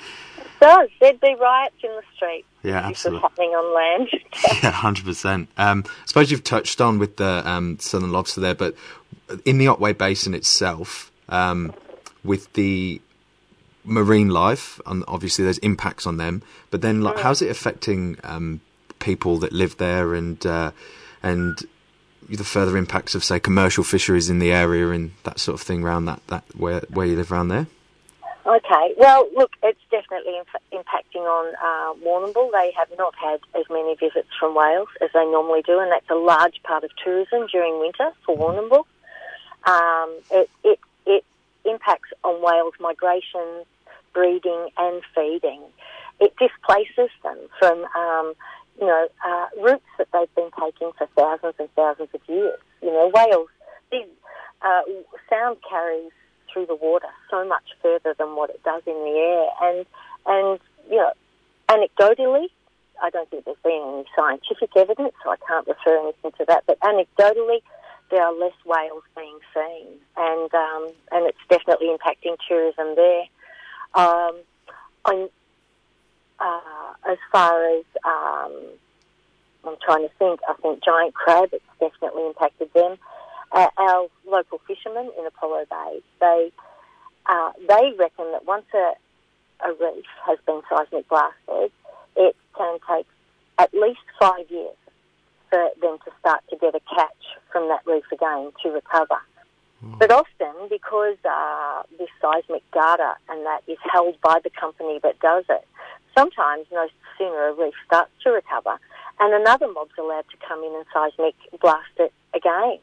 So 0.61 0.87
there'd 1.01 1.21
be 1.21 1.35
riots 1.35 1.75
in 1.83 1.91
the 1.91 2.03
street. 2.15 2.45
Yeah, 2.63 2.89
if 2.89 3.03
this 3.03 3.05
was 3.07 3.15
absolutely. 3.15 3.21
happening 3.23 3.51
on 3.51 3.75
land. 3.75 4.09
Yeah, 4.63 4.71
hundred 4.71 5.05
percent. 5.05 5.49
Um, 5.57 5.83
I 5.85 6.07
suppose 6.07 6.31
you've 6.31 6.45
touched 6.45 6.81
on 6.81 7.01
with 7.01 7.17
the 7.17 7.43
um, 7.45 7.81
southern 7.81 8.13
lobster 8.13 8.41
there, 8.41 8.55
but 8.55 8.77
in 9.45 9.59
the 9.59 9.67
Otway 9.67 9.95
Basin 9.95 10.33
itself, 10.33 11.11
um, 11.29 11.75
with 12.23 12.53
the 12.53 13.01
marine 13.85 14.29
life, 14.29 14.81
and 14.87 15.05
obviously 15.07 15.45
there's 15.45 15.59
impacts 15.59 16.07
on 16.07 16.17
them. 16.17 16.43
But 16.71 16.81
then, 16.81 17.03
like, 17.03 17.19
how's 17.19 17.43
it 17.43 17.51
affecting 17.51 18.19
um, 18.25 18.61
people 18.99 19.39
that 19.39 19.53
live 19.53 19.77
there, 19.77 20.15
and 20.15 20.45
uh, 20.45 20.73
and 21.23 21.59
the 22.29 22.45
further 22.45 22.77
impacts 22.77 23.15
of 23.15 23.23
say 23.23 23.39
commercial 23.39 23.85
fisheries 23.85 24.31
in 24.31 24.39
the 24.39 24.51
area 24.51 24.89
and 24.89 25.13
that 25.25 25.39
sort 25.39 25.61
of 25.61 25.67
thing 25.67 25.83
around 25.83 26.07
that 26.07 26.27
that 26.29 26.45
where 26.57 26.81
where 26.89 27.07
you 27.07 27.17
live 27.17 27.31
around 27.31 27.49
there? 27.49 27.67
Okay. 28.47 28.95
Well, 28.99 29.27
look, 29.35 29.53
it's 29.63 29.81
definitely 29.91 30.37
inf- 30.37 30.85
impacting 30.85 31.23
on 31.23 31.55
uh, 31.55 31.95
Warrnambool. 32.05 32.51
They 32.53 32.73
have 32.77 32.89
not 32.99 33.15
had 33.15 33.41
as 33.59 33.65
many 33.71 33.95
visits 33.97 34.29
from 34.39 34.55
whales 34.55 34.89
as 35.01 35.09
they 35.15 35.25
normally 35.25 35.63
do, 35.63 35.81
and 35.81 35.91
that's 35.91 36.11
a 36.11 36.15
large 36.15 36.63
part 36.63 36.85
of 36.85 36.91
tourism 37.03 37.47
during 37.51 37.81
winter 37.81 38.11
for 38.27 38.37
Warrnambool. 38.37 38.85
Um, 39.65 40.19
it, 40.31 40.51
it, 40.63 40.79
it 41.07 41.25
impacts 41.65 42.11
on 42.23 42.43
whales' 42.43 42.75
migration, 42.81 43.65
breeding, 44.15 44.69
and 44.79 45.03
feeding. 45.15 45.63
It 46.21 46.35
displaces 46.39 47.11
them 47.23 47.39
from, 47.59 47.85
um, 47.97 48.35
you 48.81 48.87
know, 48.87 49.09
uh, 49.27 49.47
routes 49.61 49.85
that 49.99 50.09
they've 50.13 50.35
been 50.35 50.51
taking 50.59 50.93
for 50.97 51.07
thousands 51.17 51.55
and 51.59 51.69
thousands 51.75 52.09
of 52.15 52.21
years. 52.29 52.59
You 52.83 52.93
know, 52.93 53.11
whales, 53.13 53.49
these, 53.91 54.07
uh, 54.63 54.83
sound 55.29 55.59
carries 55.69 56.13
through 56.53 56.67
the 56.67 56.77
water 56.77 57.09
so 57.31 57.45
much 57.47 57.65
further 57.83 58.15
than 58.19 58.37
what 58.37 58.51
it 58.51 58.63
does 58.63 58.83
in 58.87 58.95
the 58.95 59.17
air. 59.19 59.69
And, 59.69 59.87
and 60.27 60.61
you 60.89 60.97
know, 60.97 61.13
anecdotally, 61.69 62.47
I 63.03 63.11
don't 63.11 63.29
think 63.31 63.45
there's 63.45 63.57
been 63.65 63.83
any 63.83 64.05
scientific 64.17 64.71
evidence, 64.77 65.15
so 65.23 65.31
I 65.31 65.37
can't 65.49 65.67
refer 65.67 65.99
anything 65.99 66.33
to 66.39 66.45
that, 66.47 66.65
but 66.67 66.79
anecdotally, 66.81 67.61
there 68.11 68.23
are 68.23 68.33
less 68.33 68.55
whales 68.65 69.03
being 69.17 69.39
seen, 69.53 69.87
and 70.17 70.55
um, 70.55 70.93
and 71.11 71.27
it's 71.27 71.39
definitely 71.49 71.89
impacting 71.89 72.37
tourism 72.47 72.95
there. 72.95 73.25
Um, 73.95 74.37
I'm, 75.05 75.29
uh, 76.41 76.93
as 77.09 77.19
far 77.31 77.79
as 77.79 77.85
um, 78.05 78.53
I'm 79.65 79.77
trying 79.85 80.09
to 80.09 80.15
think, 80.19 80.41
I 80.49 80.55
think 80.55 80.85
giant 80.85 81.15
crab, 81.15 81.51
it's 81.53 81.65
definitely 81.81 82.27
impacted 82.27 82.73
them. 82.75 82.97
Uh, 83.53 83.69
our 83.77 84.09
local 84.27 84.61
fishermen 84.67 85.11
in 85.19 85.27
Apollo 85.27 85.67
Bay, 85.71 86.01
they 86.21 86.51
uh, 87.27 87.53
they 87.69 87.93
reckon 87.99 88.33
that 88.33 88.45
once 88.45 88.67
a, 88.75 88.93
a 89.65 89.73
reef 89.81 90.05
has 90.27 90.39
been 90.47 90.61
seismic 90.69 91.09
blasted, 91.09 91.71
it 92.17 92.37
can 92.57 92.79
take 92.91 93.07
at 93.59 93.73
least 93.73 94.01
five 94.21 94.51
years 94.51 94.77
for 95.49 95.71
them 95.81 95.99
to 96.05 96.11
start 96.21 96.43
to 96.51 96.57
get 96.57 96.75
a 96.75 96.81
catch 96.95 97.25
from 97.53 97.69
that 97.69 97.81
reef 97.87 98.05
again 98.13 98.51
to 98.63 98.71
recover. 98.71 99.21
But 99.99 100.11
often, 100.11 100.69
because 100.69 101.17
uh, 101.25 101.83
this 101.99 102.09
seismic 102.21 102.63
data 102.73 103.15
and 103.29 103.45
that 103.47 103.63
is 103.67 103.79
held 103.93 104.21
by 104.21 104.41
the 104.43 104.51
company 104.51 104.99
that 105.03 105.19
does 105.21 105.45
it, 105.49 105.67
sometimes 106.17 106.67
no 106.73 106.89
sooner 107.19 107.49
a 107.49 107.55
reef 107.55 107.75
starts 107.87 108.11
to 108.23 108.31
recover, 108.31 108.79
and 109.21 109.35
another 109.35 109.69
mob's 109.69 109.93
allowed 109.99 110.25
to 110.31 110.37
come 110.47 110.63
in 110.63 110.75
and 110.75 110.85
seismic 110.93 111.35
blast 111.61 111.87
it 111.99 112.13
again. 112.35 112.79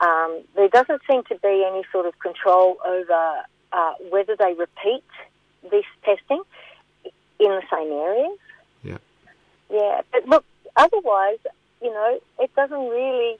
Um, 0.00 0.40
there 0.56 0.68
doesn't 0.68 1.02
seem 1.08 1.24
to 1.24 1.34
be 1.36 1.64
any 1.66 1.82
sort 1.92 2.06
of 2.06 2.18
control 2.20 2.78
over 2.86 3.42
uh, 3.72 3.92
whether 4.10 4.36
they 4.36 4.54
repeat 4.54 5.04
this 5.70 5.84
testing 6.04 6.42
in 7.38 7.48
the 7.48 7.62
same 7.70 7.92
areas. 7.92 8.38
Yeah. 8.82 8.98
Yeah, 9.70 10.00
but 10.12 10.26
look, 10.26 10.44
otherwise, 10.76 11.38
you 11.82 11.90
know, 11.92 12.20
it 12.38 12.54
doesn't 12.54 12.88
really 12.88 13.38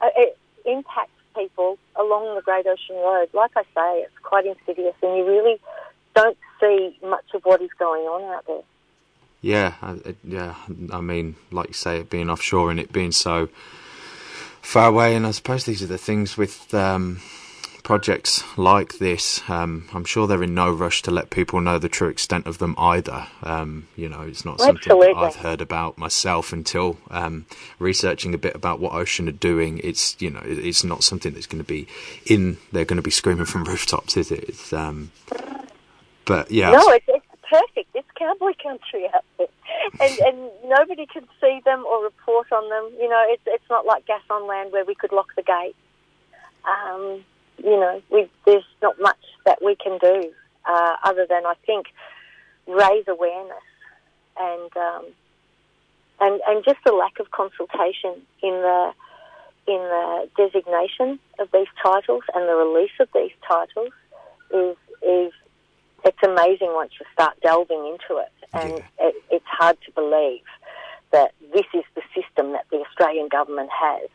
uh, 0.00 0.08
it 0.16 0.38
impacts 0.64 1.10
people 1.36 1.78
along 1.96 2.34
the 2.34 2.42
Great 2.42 2.66
Ocean 2.66 2.96
Road. 2.96 3.28
Like 3.32 3.52
I 3.56 3.62
say, 3.62 4.02
it's 4.02 4.18
quite 4.22 4.46
insidious, 4.46 4.94
and 5.02 5.16
you 5.16 5.26
really 5.26 5.60
don't 6.14 6.38
see 6.60 6.98
much 7.02 7.26
of 7.34 7.42
what 7.44 7.60
is 7.60 7.70
going 7.78 8.02
on 8.02 8.34
out 8.34 8.46
there. 8.46 8.62
Yeah, 9.42 9.74
I, 9.82 10.16
yeah. 10.24 10.54
I 10.90 11.00
mean, 11.00 11.36
like 11.50 11.68
you 11.68 11.74
say, 11.74 11.98
it 12.00 12.10
being 12.10 12.30
offshore 12.30 12.70
and 12.70 12.80
it 12.80 12.92
being 12.92 13.12
so 13.12 13.48
far 14.62 14.88
away, 14.88 15.14
and 15.14 15.26
I 15.26 15.30
suppose 15.30 15.64
these 15.64 15.82
are 15.82 15.86
the 15.86 15.98
things 15.98 16.36
with 16.36 16.72
um, 16.74 17.20
projects 17.86 18.42
like 18.58 18.98
this. 18.98 19.48
Um, 19.48 19.88
I'm 19.94 20.04
sure 20.04 20.26
they're 20.26 20.42
in 20.42 20.54
no 20.54 20.72
rush 20.72 21.02
to 21.02 21.12
let 21.12 21.30
people 21.30 21.60
know 21.60 21.78
the 21.78 21.88
true 21.88 22.08
extent 22.08 22.48
of 22.48 22.58
them 22.58 22.74
either. 22.76 23.28
Um, 23.44 23.86
you 23.94 24.08
know, 24.08 24.22
it's 24.22 24.44
not 24.44 24.58
something 24.58 24.78
Absolutely. 24.78 25.14
that 25.14 25.20
I've 25.20 25.36
heard 25.36 25.60
about 25.60 25.96
myself 25.96 26.52
until 26.52 26.98
um, 27.12 27.46
researching 27.78 28.34
a 28.34 28.38
bit 28.38 28.56
about 28.56 28.80
what 28.80 28.92
Ocean 28.92 29.28
are 29.28 29.32
doing. 29.32 29.80
It's 29.84 30.20
you 30.20 30.30
know, 30.30 30.40
it's 30.42 30.82
not 30.82 31.04
something 31.04 31.32
that's 31.32 31.46
going 31.46 31.62
to 31.62 31.68
be 31.68 31.86
in. 32.26 32.56
They're 32.72 32.84
going 32.84 32.96
to 32.96 33.02
be 33.02 33.12
screaming 33.12 33.44
from 33.44 33.62
rooftops, 33.70 34.16
is 34.16 34.32
it? 34.32 34.42
It's, 34.48 34.72
um, 34.72 35.12
but 36.24 36.50
yeah, 36.50 36.72
No, 36.72 36.88
it's, 36.88 37.06
it's 37.06 37.26
perfect. 37.48 37.90
It's 37.94 38.08
cowboy 38.18 38.54
country 38.60 39.06
out 39.14 39.22
there, 39.38 39.46
and 40.00 40.18
and 40.26 40.50
nobody 40.64 41.06
can 41.06 41.28
see 41.40 41.60
them 41.64 41.84
or 41.86 42.02
report 42.02 42.50
on 42.50 42.68
them. 42.68 43.00
You 43.00 43.08
know, 43.08 43.24
it's 43.28 43.44
it's 43.46 43.70
not 43.70 43.86
like 43.86 44.06
gas 44.06 44.22
on 44.28 44.48
land 44.48 44.72
where 44.72 44.84
we 44.84 44.96
could 44.96 45.12
lock 45.12 45.28
the 45.36 45.44
gate. 45.44 45.76
You 47.58 47.80
know, 47.80 48.02
we, 48.10 48.28
there's 48.44 48.64
not 48.82 49.00
much 49.00 49.16
that 49.44 49.58
we 49.64 49.76
can 49.76 49.98
do 49.98 50.32
uh, 50.68 50.96
other 51.04 51.26
than 51.28 51.46
I 51.46 51.54
think 51.64 51.86
raise 52.66 53.04
awareness 53.08 53.62
and 54.38 54.76
um, 54.76 55.04
and 56.20 56.40
and 56.46 56.64
just 56.64 56.78
the 56.84 56.92
lack 56.92 57.18
of 57.20 57.30
consultation 57.30 58.22
in 58.42 58.52
the 58.52 58.92
in 59.66 59.78
the 59.78 60.28
designation 60.36 61.18
of 61.38 61.48
these 61.52 61.66
titles 61.82 62.22
and 62.34 62.48
the 62.48 62.54
release 62.54 62.92
of 63.00 63.08
these 63.14 63.32
titles 63.46 63.92
is 64.52 64.76
is 65.02 65.32
it's 66.04 66.22
amazing 66.22 66.72
once 66.72 66.92
you 67.00 67.06
start 67.12 67.34
delving 67.42 67.84
into 67.86 68.22
it, 68.22 68.32
and 68.52 68.82
it, 69.00 69.14
it's 69.30 69.46
hard 69.46 69.76
to 69.84 69.92
believe 69.92 70.42
that 71.16 71.32
this 71.54 71.64
is 71.72 71.84
the 71.94 72.02
system 72.14 72.52
that 72.52 72.66
the 72.70 72.76
Australian 72.76 73.28
government 73.28 73.70
has 73.72 74.10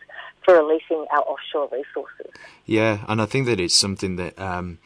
for 0.45 0.53
releasing 0.53 1.03
our 1.11 1.23
offshore 1.23 1.67
resources. 1.71 2.31
Yeah, 2.67 3.03
and 3.07 3.19
I 3.19 3.25
think 3.25 3.47
that 3.47 3.59
it's 3.59 3.73
something 3.73 4.17
that 4.17 4.37
um, 4.39 4.77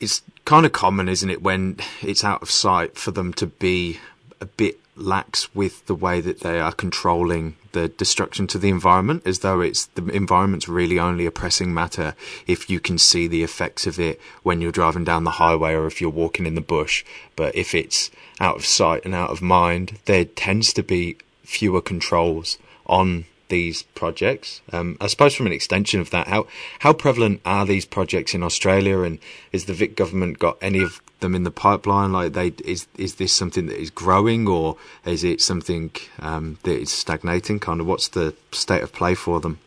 it's 0.00 0.22
kind 0.44 0.64
of 0.64 0.70
common, 0.70 1.08
isn't 1.08 1.28
it, 1.28 1.42
when 1.42 1.78
it's 2.02 2.22
out 2.22 2.40
of 2.40 2.50
sight 2.50 2.96
for 2.96 3.10
them 3.10 3.32
to 3.34 3.48
be 3.48 3.98
a 4.40 4.46
bit 4.46 4.78
lax 4.94 5.54
with 5.54 5.86
the 5.86 5.94
way 5.94 6.20
that 6.20 6.40
they 6.40 6.60
are 6.60 6.72
controlling 6.72 7.56
the 7.72 7.88
destruction 7.88 8.46
to 8.46 8.58
the 8.58 8.68
environment, 8.68 9.22
as 9.24 9.38
though 9.38 9.60
it's 9.60 9.86
the 9.86 10.06
environment's 10.08 10.68
really 10.68 10.98
only 10.98 11.24
a 11.24 11.30
pressing 11.30 11.72
matter 11.72 12.14
if 12.46 12.68
you 12.68 12.78
can 12.78 12.98
see 12.98 13.26
the 13.26 13.42
effects 13.42 13.86
of 13.86 13.98
it 13.98 14.20
when 14.42 14.60
you're 14.60 14.72
driving 14.72 15.04
down 15.04 15.24
the 15.24 15.32
highway 15.32 15.72
or 15.72 15.86
if 15.86 16.00
you're 16.00 16.10
walking 16.10 16.46
in 16.46 16.54
the 16.54 16.60
bush. 16.60 17.04
But 17.36 17.54
if 17.56 17.74
it's 17.74 18.10
out 18.40 18.56
of 18.56 18.66
sight 18.66 19.04
and 19.04 19.14
out 19.14 19.30
of 19.30 19.40
mind, 19.40 19.98
there 20.04 20.24
tends 20.24 20.72
to 20.74 20.82
be 20.82 21.16
fewer 21.42 21.80
controls 21.80 22.58
on 22.86 23.24
these 23.48 23.82
projects. 23.82 24.62
Um, 24.72 24.96
I 25.00 25.06
suppose 25.08 25.34
from 25.34 25.46
an 25.46 25.52
extension 25.52 26.00
of 26.00 26.10
that, 26.10 26.26
how 26.28 26.46
how 26.80 26.92
prevalent 26.92 27.42
are 27.44 27.66
these 27.66 27.84
projects 27.84 28.34
in 28.34 28.42
Australia, 28.42 29.00
and 29.00 29.18
is 29.52 29.66
the 29.66 29.74
Vic 29.74 29.94
government 29.94 30.38
got 30.38 30.56
any 30.62 30.82
of 30.82 31.00
them 31.22 31.34
in 31.34 31.44
the 31.44 31.50
pipeline? 31.50 32.12
Like, 32.12 32.34
they 32.34 32.52
is 32.64 32.86
is 32.96 33.14
this 33.14 33.32
something 33.32 33.66
that 33.66 33.80
is 33.80 33.90
growing, 33.90 34.46
or 34.46 34.76
is 35.06 35.24
it 35.24 35.40
something 35.40 35.90
um, 36.18 36.58
that 36.64 36.78
is 36.78 36.92
stagnating? 36.92 37.58
Kind 37.58 37.80
of, 37.80 37.86
what's 37.86 38.08
the 38.08 38.34
state 38.52 38.82
of 38.82 38.92
play 38.92 39.14
for 39.14 39.40
them? 39.40 39.58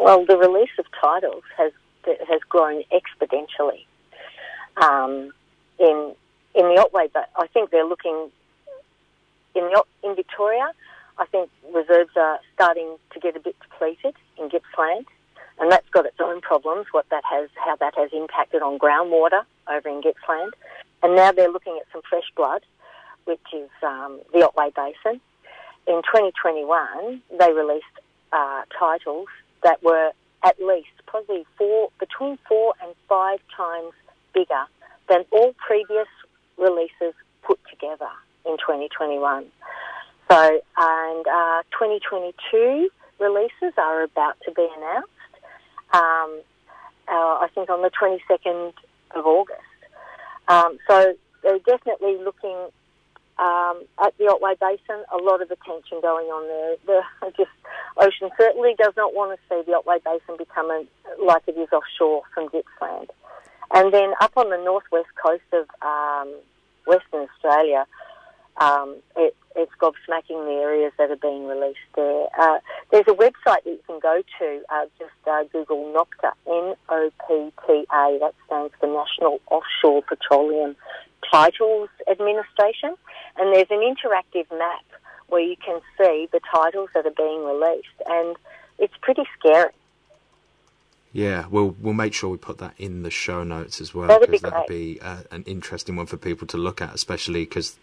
Well, 0.00 0.24
the 0.24 0.36
release 0.36 0.70
of 0.78 0.86
titles 1.00 1.44
has 1.56 1.72
has 2.28 2.40
grown 2.48 2.82
exponentially 2.92 3.84
um, 4.82 5.32
in 5.78 6.14
in 6.54 6.64
the 6.74 6.80
Otway, 6.80 7.08
but 7.12 7.30
I 7.36 7.46
think 7.48 7.70
they're 7.70 7.86
looking 7.86 8.30
in 9.54 9.62
the 9.62 9.82
in 10.02 10.14
Victoria. 10.14 10.70
I 11.16 11.26
think 11.26 11.48
reserves 11.72 12.10
are 12.16 12.40
starting 12.54 12.96
to 13.12 13.20
get 13.20 13.36
a 13.36 13.40
bit 13.40 13.56
depleted 13.60 14.14
in 14.36 14.48
Gippsland, 14.48 15.06
and 15.58 15.70
that's 15.70 15.88
got 15.90 16.06
its 16.06 16.18
own 16.20 16.40
problems. 16.40 16.86
What 16.92 17.06
that 17.10 17.24
has, 17.30 17.48
how 17.56 17.76
that 17.76 17.94
has 17.96 18.10
impacted 18.12 18.62
on 18.62 18.78
groundwater 18.78 19.44
over 19.68 19.88
in 19.88 20.00
Gippsland, 20.00 20.52
and 21.02 21.14
now 21.14 21.32
they're 21.32 21.50
looking 21.50 21.78
at 21.80 21.86
some 21.92 22.02
fresh 22.08 22.30
blood, 22.36 22.62
which 23.24 23.40
is 23.52 23.70
um, 23.82 24.20
the 24.32 24.46
Otway 24.46 24.70
Basin. 24.74 25.20
In 25.86 26.00
2021, 26.02 27.22
they 27.38 27.52
released 27.52 27.84
uh, 28.32 28.62
titles 28.78 29.28
that 29.62 29.82
were 29.82 30.12
at 30.44 30.60
least 30.60 30.88
probably 31.06 31.46
four, 31.56 31.90
between 31.98 32.38
four 32.48 32.74
and 32.82 32.94
five 33.08 33.38
times 33.56 33.92
bigger 34.34 34.64
than 35.08 35.24
all 35.30 35.54
previous 35.54 36.08
releases 36.58 37.14
put 37.42 37.58
together 37.70 38.08
in 38.46 38.56
2021. 38.58 39.46
So, 40.30 40.60
and 40.76 41.26
uh, 41.26 41.62
2022 41.72 42.88
releases 43.18 43.72
are 43.76 44.02
about 44.02 44.36
to 44.44 44.52
be 44.52 44.66
announced. 44.76 45.08
Um, 45.94 46.42
uh, 47.08 47.38
I 47.44 47.48
think 47.54 47.70
on 47.70 47.82
the 47.82 47.90
22nd 47.90 48.72
of 49.14 49.26
August. 49.26 49.60
Um, 50.48 50.78
so 50.88 51.14
they're 51.42 51.58
definitely 51.60 52.18
looking 52.22 52.56
um, 53.38 53.84
at 54.02 54.16
the 54.18 54.26
Otway 54.26 54.54
Basin. 54.60 55.04
A 55.12 55.22
lot 55.22 55.42
of 55.42 55.50
attention 55.50 56.00
going 56.02 56.26
on 56.26 56.48
there. 56.48 57.02
The 57.22 57.30
just 57.36 57.50
ocean 57.96 58.30
certainly 58.38 58.74
does 58.78 58.94
not 58.96 59.14
want 59.14 59.38
to 59.38 59.42
see 59.48 59.62
the 59.66 59.76
Otway 59.76 59.98
Basin 60.04 60.36
become 60.36 60.70
a, 60.70 60.84
like 61.24 61.42
it 61.46 61.56
is 61.56 61.68
offshore 61.72 62.22
from 62.32 62.48
Gippsland. 62.48 63.10
And 63.72 63.92
then 63.92 64.14
up 64.20 64.32
on 64.36 64.50
the 64.50 64.58
northwest 64.58 65.08
coast 65.22 65.42
of 65.52 65.66
um, 65.82 66.34
Western 66.86 67.28
Australia, 67.28 67.86
um, 68.60 68.96
it, 69.16 69.36
it's 69.56 69.72
gobsmacking 69.80 70.44
the 70.46 70.60
areas 70.62 70.92
that 70.98 71.10
are 71.10 71.16
being 71.16 71.46
released 71.46 71.78
there. 71.94 72.26
Uh, 72.38 72.58
there's 72.90 73.06
a 73.08 73.14
website 73.14 73.62
that 73.64 73.66
you 73.66 73.80
can 73.86 74.00
go 74.00 74.22
to, 74.38 74.62
uh, 74.70 74.86
just 74.98 75.12
uh, 75.26 75.44
Google 75.52 75.92
NOPTA, 75.92 76.32
N-O-P-T-A, 76.46 78.18
that 78.20 78.34
stands 78.46 78.74
for 78.80 78.86
National 78.86 79.40
Offshore 79.50 80.02
Petroleum 80.02 80.76
Titles 81.30 81.88
Administration, 82.10 82.94
and 83.36 83.54
there's 83.54 83.70
an 83.70 83.80
interactive 83.80 84.50
map 84.56 84.84
where 85.28 85.42
you 85.42 85.56
can 85.56 85.80
see 85.98 86.28
the 86.32 86.40
titles 86.52 86.90
that 86.94 87.06
are 87.06 87.10
being 87.16 87.44
released, 87.44 87.88
and 88.06 88.36
it's 88.78 88.94
pretty 89.00 89.24
scary. 89.38 89.72
Yeah, 91.12 91.46
we'll 91.48 91.76
we'll 91.80 91.94
make 91.94 92.12
sure 92.12 92.28
we 92.28 92.38
put 92.38 92.58
that 92.58 92.74
in 92.76 93.04
the 93.04 93.10
show 93.10 93.44
notes 93.44 93.80
as 93.80 93.94
well 93.94 94.08
That'd 94.08 94.28
be 94.28 94.36
because 94.36 94.50
that'd 94.50 94.66
be 94.66 95.00
uh, 95.00 95.22
an 95.30 95.44
interesting 95.44 95.94
one 95.94 96.06
for 96.06 96.16
people 96.16 96.46
to 96.48 96.56
look 96.56 96.82
at, 96.82 96.92
especially 96.92 97.44
because 97.44 97.76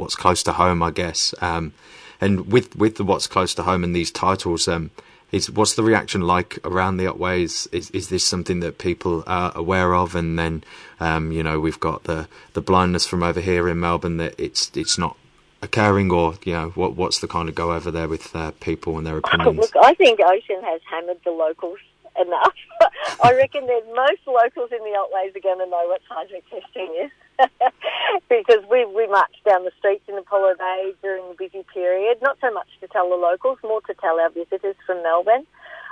what's 0.00 0.16
close 0.16 0.42
to 0.44 0.52
home, 0.52 0.82
I 0.82 0.90
guess. 0.90 1.34
Um, 1.40 1.72
and 2.20 2.50
with 2.52 2.76
with 2.76 2.96
the 2.96 3.04
what's 3.04 3.26
close 3.26 3.54
to 3.54 3.62
home 3.62 3.84
and 3.84 3.94
these 3.94 4.10
titles, 4.10 4.66
um, 4.68 4.90
is 5.32 5.50
what's 5.50 5.74
the 5.74 5.82
reaction 5.82 6.22
like 6.22 6.58
around 6.64 6.96
the 6.96 7.06
Otways? 7.06 7.68
Is 7.72 7.90
is 7.90 8.08
this 8.08 8.24
something 8.24 8.60
that 8.60 8.78
people 8.78 9.22
are 9.26 9.52
aware 9.54 9.94
of? 9.94 10.14
And 10.14 10.38
then, 10.38 10.64
um, 10.98 11.32
you 11.32 11.42
know, 11.42 11.60
we've 11.60 11.80
got 11.80 12.04
the 12.04 12.28
the 12.52 12.60
blindness 12.60 13.06
from 13.06 13.22
over 13.22 13.40
here 13.40 13.68
in 13.68 13.80
Melbourne 13.80 14.16
that 14.16 14.34
it's 14.38 14.70
it's 14.74 14.98
not 14.98 15.16
occurring, 15.62 16.10
or 16.10 16.34
you 16.44 16.52
know, 16.52 16.70
what 16.70 16.94
what's 16.94 17.20
the 17.20 17.28
kind 17.28 17.48
of 17.48 17.54
go 17.54 17.72
over 17.72 17.90
there 17.90 18.08
with 18.08 18.34
uh, 18.34 18.50
people 18.60 18.98
and 18.98 19.06
their 19.06 19.18
opinions? 19.18 19.58
Look, 19.58 19.76
I 19.82 19.94
think 19.94 20.20
Ocean 20.20 20.62
has 20.64 20.80
hammered 20.90 21.20
the 21.24 21.30
locals 21.30 21.78
enough. 22.20 22.54
I 23.24 23.32
reckon 23.32 23.66
that 23.66 23.82
most 23.94 24.26
locals 24.26 24.72
in 24.72 24.78
the 24.78 24.96
Otways 24.98 25.36
are 25.36 25.40
going 25.40 25.58
to 25.58 25.66
know 25.66 25.86
what 25.86 26.00
seismic 26.08 26.48
testing 26.50 26.94
is. 27.04 27.10
because 28.28 28.64
we, 28.70 28.84
we 28.86 29.06
march 29.08 29.34
down 29.44 29.64
the 29.64 29.72
streets 29.78 30.04
in 30.08 30.16
Apollo 30.16 30.54
Bay 30.58 30.94
during 31.02 31.28
the 31.28 31.34
busy 31.38 31.64
period, 31.72 32.18
not 32.22 32.38
so 32.40 32.50
much 32.52 32.68
to 32.80 32.88
tell 32.88 33.08
the 33.08 33.16
locals, 33.16 33.58
more 33.62 33.80
to 33.82 33.94
tell 33.94 34.18
our 34.18 34.30
visitors 34.30 34.76
from 34.86 35.02
Melbourne. 35.02 35.46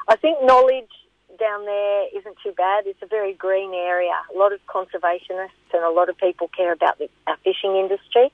I 0.09 0.17
think 0.17 0.39
knowledge 0.43 0.91
down 1.39 1.65
there 1.65 2.07
isn't 2.17 2.37
too 2.43 2.53
bad. 2.53 2.87
It's 2.87 3.03
a 3.03 3.07
very 3.07 3.35
green 3.35 3.73
area. 3.75 4.15
A 4.35 4.39
lot 4.39 4.53
of 4.53 4.61
conservationists 4.67 5.73
and 5.73 5.85
a 5.85 5.91
lot 5.91 6.09
of 6.09 6.17
people 6.19 6.49
care 6.57 6.73
about 6.73 6.99
the, 6.99 7.09
our 7.27 7.37
fishing 7.45 7.77
industry. 7.77 8.33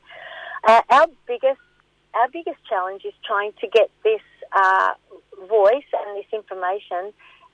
Uh, 0.66 0.80
our 0.90 1.06
biggest 1.26 1.60
our 2.14 2.28
biggest 2.28 2.58
challenge 2.68 3.02
is 3.04 3.12
trying 3.26 3.52
to 3.60 3.66
get 3.66 3.90
this 4.04 4.22
uh, 4.56 4.92
voice 5.48 5.88
and 5.92 6.16
this 6.16 6.30
information 6.32 7.12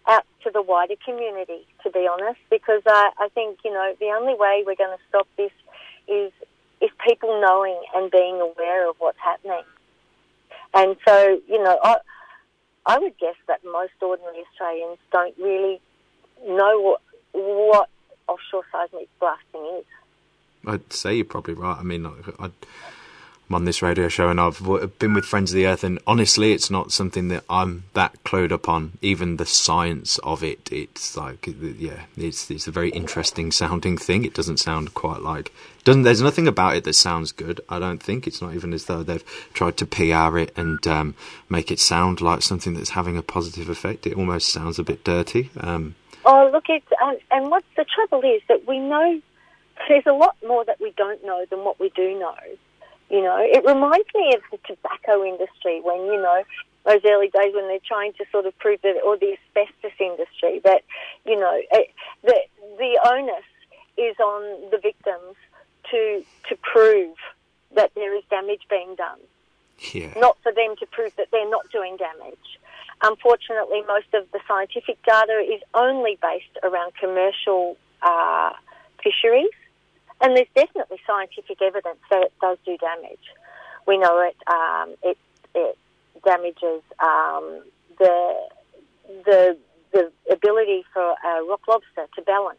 out 0.08 0.24
to 0.44 0.50
the 0.50 0.62
wider 0.62 0.94
community, 1.04 1.66
to 1.82 1.90
be 1.90 2.08
honest, 2.10 2.40
because 2.50 2.82
I, 2.86 3.10
I 3.18 3.28
think, 3.28 3.58
you 3.64 3.72
know, 3.72 3.94
the 4.00 4.06
only 4.06 4.34
way 4.34 4.64
we're 4.66 4.76
going 4.76 4.96
to 4.96 5.02
stop 5.08 5.28
this 5.36 5.52
is, 6.08 6.32
is 6.80 6.90
people 7.06 7.40
knowing 7.40 7.80
and 7.94 8.10
being 8.10 8.40
aware 8.40 8.88
of 8.88 8.96
what's 8.98 9.18
happening. 9.18 9.62
And 10.74 10.96
so, 11.06 11.40
you 11.48 11.62
know, 11.62 11.78
I, 11.82 11.96
I 12.86 12.98
would 12.98 13.18
guess 13.18 13.36
that 13.48 13.60
most 13.64 13.92
ordinary 14.00 14.42
Australians 14.50 14.98
don't 15.12 15.36
really 15.38 15.80
know 16.46 16.80
what, 16.80 17.00
what 17.32 17.88
offshore 18.28 18.64
seismic 18.72 19.08
blasting 19.18 19.78
is. 19.78 19.84
I'd 20.66 20.92
say 20.92 21.16
you're 21.16 21.24
probably 21.24 21.54
right. 21.54 21.78
I 21.78 21.82
mean, 21.82 22.06
I, 22.06 22.12
I 22.46 22.50
on 23.52 23.64
this 23.64 23.82
radio 23.82 24.08
show 24.08 24.28
and 24.28 24.40
I've 24.40 24.60
been 24.98 25.14
with 25.14 25.24
Friends 25.24 25.50
of 25.50 25.56
the 25.56 25.66
Earth, 25.66 25.84
and 25.84 25.98
honestly, 26.06 26.52
it's 26.52 26.70
not 26.70 26.92
something 26.92 27.28
that 27.28 27.44
I'm 27.48 27.84
that 27.94 28.22
clued 28.24 28.52
up 28.52 28.68
on. 28.68 28.98
Even 29.02 29.36
the 29.36 29.46
science 29.46 30.18
of 30.18 30.42
it, 30.42 30.68
it's 30.72 31.16
like, 31.16 31.48
yeah, 31.78 32.04
it's 32.16 32.50
it's 32.50 32.66
a 32.66 32.70
very 32.70 32.90
interesting 32.90 33.50
sounding 33.52 33.98
thing. 33.98 34.24
It 34.24 34.34
doesn't 34.34 34.58
sound 34.58 34.94
quite 34.94 35.22
like 35.22 35.52
doesn't. 35.84 36.02
There's 36.02 36.22
nothing 36.22 36.46
about 36.46 36.76
it 36.76 36.84
that 36.84 36.94
sounds 36.94 37.32
good. 37.32 37.60
I 37.68 37.78
don't 37.78 38.02
think 38.02 38.26
it's 38.26 38.42
not 38.42 38.54
even 38.54 38.72
as 38.72 38.86
though 38.86 39.02
they've 39.02 39.24
tried 39.52 39.76
to 39.78 39.86
PR 39.86 40.38
it 40.38 40.52
and 40.56 40.84
um, 40.86 41.14
make 41.48 41.70
it 41.70 41.80
sound 41.80 42.20
like 42.20 42.42
something 42.42 42.74
that's 42.74 42.90
having 42.90 43.16
a 43.16 43.22
positive 43.22 43.68
effect. 43.68 44.06
It 44.06 44.14
almost 44.16 44.52
sounds 44.52 44.78
a 44.78 44.82
bit 44.82 45.04
dirty. 45.04 45.50
Um, 45.58 45.94
oh, 46.24 46.50
look, 46.52 46.64
it's 46.68 46.86
um, 47.02 47.16
and 47.30 47.50
what 47.50 47.64
the 47.76 47.84
trouble 47.84 48.22
is 48.28 48.42
that 48.48 48.66
we 48.66 48.78
know 48.78 49.20
there's 49.88 50.06
a 50.06 50.12
lot 50.12 50.36
more 50.46 50.64
that 50.64 50.80
we 50.80 50.92
don't 50.96 51.24
know 51.24 51.44
than 51.50 51.60
what 51.64 51.80
we 51.80 51.90
do 51.90 52.18
know. 52.18 52.34
You 53.10 53.22
know, 53.22 53.38
it 53.40 53.64
reminds 53.66 54.06
me 54.14 54.34
of 54.34 54.42
the 54.52 54.58
tobacco 54.66 55.24
industry 55.24 55.80
when, 55.82 56.06
you 56.06 56.22
know, 56.22 56.44
those 56.86 57.00
early 57.04 57.28
days 57.28 57.52
when 57.54 57.66
they're 57.66 57.78
trying 57.84 58.12
to 58.14 58.24
sort 58.30 58.46
of 58.46 58.56
prove 58.58 58.80
that, 58.82 59.02
or 59.04 59.16
the 59.18 59.36
asbestos 59.36 59.98
industry, 59.98 60.60
that, 60.64 60.82
you 61.26 61.36
know, 61.38 61.60
it, 61.72 61.90
the, 62.22 62.36
the 62.78 63.00
onus 63.10 63.44
is 63.98 64.16
on 64.20 64.70
the 64.70 64.78
victims 64.78 65.34
to, 65.90 66.24
to 66.48 66.56
prove 66.62 67.16
that 67.74 67.90
there 67.94 68.16
is 68.16 68.22
damage 68.30 68.62
being 68.70 68.94
done. 68.94 69.18
Yeah. 69.92 70.12
Not 70.16 70.38
for 70.42 70.52
them 70.52 70.76
to 70.78 70.86
prove 70.86 71.14
that 71.16 71.28
they're 71.32 71.50
not 71.50 71.70
doing 71.72 71.96
damage. 71.96 72.58
Unfortunately, 73.02 73.82
most 73.88 74.12
of 74.14 74.30
the 74.30 74.40
scientific 74.46 75.02
data 75.04 75.44
is 75.46 75.62
only 75.74 76.18
based 76.22 76.56
around 76.62 76.92
commercial 76.94 77.76
uh, 78.02 78.52
fisheries 79.02 79.50
and 80.20 80.36
there's 80.36 80.48
definitely 80.54 80.98
scientific 81.06 81.62
evidence 81.62 81.98
that 82.10 82.22
it 82.24 82.32
does 82.40 82.58
do 82.64 82.76
damage. 82.78 83.24
We 83.86 83.98
know 83.98 84.20
it 84.20 84.36
um, 84.46 84.94
it, 85.02 85.18
it 85.54 85.78
damages 86.24 86.82
um, 87.00 87.62
the 87.98 88.48
the 89.24 89.56
the 89.92 90.12
ability 90.30 90.84
for 90.92 91.02
a 91.02 91.44
rock 91.48 91.66
lobster 91.68 92.06
to 92.14 92.22
balance 92.22 92.58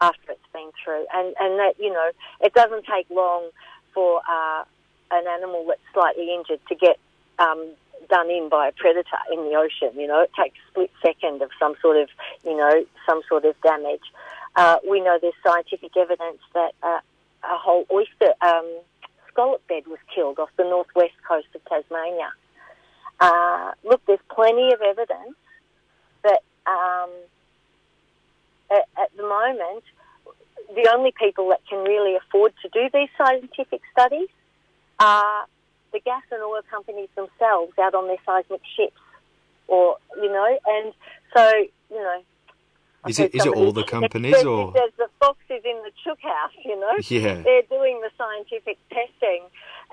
after 0.00 0.32
it's 0.32 0.40
been 0.52 0.70
through, 0.82 1.06
and 1.12 1.34
and 1.40 1.58
that 1.58 1.74
you 1.78 1.92
know 1.92 2.10
it 2.40 2.54
doesn't 2.54 2.84
take 2.86 3.08
long 3.10 3.50
for 3.92 4.20
uh, 4.28 4.64
an 5.10 5.24
animal 5.26 5.64
that's 5.68 5.80
slightly 5.92 6.32
injured 6.34 6.60
to 6.68 6.74
get 6.74 6.98
um, 7.38 7.72
done 8.08 8.30
in 8.30 8.48
by 8.48 8.68
a 8.68 8.72
predator 8.72 9.18
in 9.32 9.44
the 9.44 9.54
ocean. 9.56 9.98
You 9.98 10.06
know, 10.06 10.22
it 10.22 10.30
takes 10.40 10.56
a 10.56 10.70
split 10.70 10.90
second 11.02 11.42
of 11.42 11.50
some 11.58 11.74
sort 11.82 11.96
of 11.96 12.08
you 12.44 12.56
know 12.56 12.84
some 13.06 13.22
sort 13.28 13.44
of 13.44 13.60
damage. 13.62 14.04
Uh, 14.56 14.76
we 14.88 15.00
know 15.00 15.18
there's 15.20 15.34
scientific 15.46 15.96
evidence 15.96 16.40
that 16.54 16.72
uh, 16.82 17.00
a 17.44 17.58
whole 17.58 17.86
oyster 17.92 18.34
um, 18.42 18.66
scallop 19.28 19.66
bed 19.68 19.84
was 19.86 19.98
killed 20.14 20.38
off 20.38 20.50
the 20.56 20.64
northwest 20.64 21.14
coast 21.26 21.46
of 21.54 21.64
Tasmania. 21.66 22.32
Uh, 23.20 23.72
look, 23.84 24.00
there's 24.06 24.20
plenty 24.28 24.72
of 24.72 24.80
evidence 24.80 25.36
but 26.22 26.42
um, 26.66 27.10
at, 28.70 28.86
at 28.98 29.16
the 29.16 29.22
moment, 29.22 29.84
the 30.74 30.90
only 30.94 31.12
people 31.12 31.48
that 31.50 31.60
can 31.68 31.82
really 31.84 32.16
afford 32.16 32.52
to 32.62 32.68
do 32.68 32.88
these 32.92 33.08
scientific 33.18 33.80
studies 33.92 34.28
are 34.98 35.46
the 35.92 36.00
gas 36.00 36.22
and 36.30 36.42
oil 36.42 36.60
companies 36.70 37.08
themselves 37.16 37.72
out 37.78 37.94
on 37.94 38.06
their 38.06 38.18
seismic 38.24 38.60
ships, 38.76 39.00
or 39.66 39.96
you 40.16 40.30
know, 40.30 40.58
and 40.66 40.92
so 41.34 41.50
you 41.90 41.96
know, 41.96 42.22
is 43.08 43.18
it 43.18 43.34
is 43.34 43.46
it 43.46 43.52
all 43.52 43.72
the 43.72 43.84
companies 43.84 44.44
or 44.44 44.72
there's 44.72 44.92
the 44.98 45.08
foxes 45.18 45.62
in 45.64 45.76
the 45.84 45.90
chook 46.04 46.18
house? 46.20 46.52
You 46.64 46.78
know, 46.78 46.92
Yeah. 47.08 47.40
they're 47.42 47.62
doing 47.62 48.00
the 48.00 48.10
scientific 48.18 48.78
testing, 48.90 49.42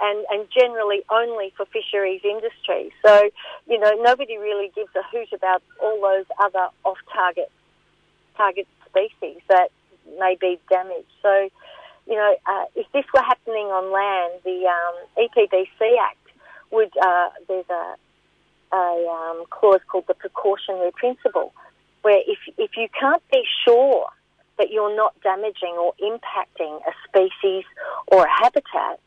and 0.02 0.26
and 0.30 0.48
generally 0.52 1.04
only 1.10 1.54
for 1.56 1.66
fisheries 1.66 2.22
industry. 2.24 2.92
So 3.06 3.30
you 3.68 3.80
know, 3.80 3.92
nobody 4.02 4.38
really 4.38 4.72
gives 4.76 4.90
a 4.96 5.04
hoot 5.04 5.32
about 5.32 5.64
all 5.82 6.02
those 6.02 6.26
other 6.40 6.68
off-target 6.84 7.52
target 8.36 8.68
species 8.86 9.42
that 9.48 9.72
may 10.20 10.36
be 10.40 10.60
damaged. 10.70 11.08
So 11.22 11.50
you 12.08 12.16
know, 12.16 12.36
uh, 12.46 12.66
if 12.76 12.92
this 12.92 13.06
were 13.14 13.22
happening 13.24 13.68
on 13.68 13.92
land, 13.92 14.42
the 14.44 14.66
um, 14.68 15.28
EPBC 15.28 15.98
Act 16.02 16.18
would 16.72 16.92
uh, 16.98 17.30
there's 17.48 17.70
a 17.70 17.96
a 18.74 19.08
um, 19.08 19.46
clause 19.50 19.80
called 19.88 20.06
the 20.08 20.14
precautionary 20.14 20.92
principle 20.92 21.54
where 22.08 22.24
if, 22.26 22.40
if 22.58 22.72
you 22.78 22.88
can't 22.98 23.22
be 23.30 23.44
sure 23.66 24.08
that 24.58 24.72
you're 24.72 24.96
not 24.96 25.14
damaging 25.24 25.76
or 25.78 25.94
impacting 26.02 26.80
a 26.88 26.94
species 27.06 27.66
or 28.08 28.24
a 28.24 28.30
habitat, 28.44 29.02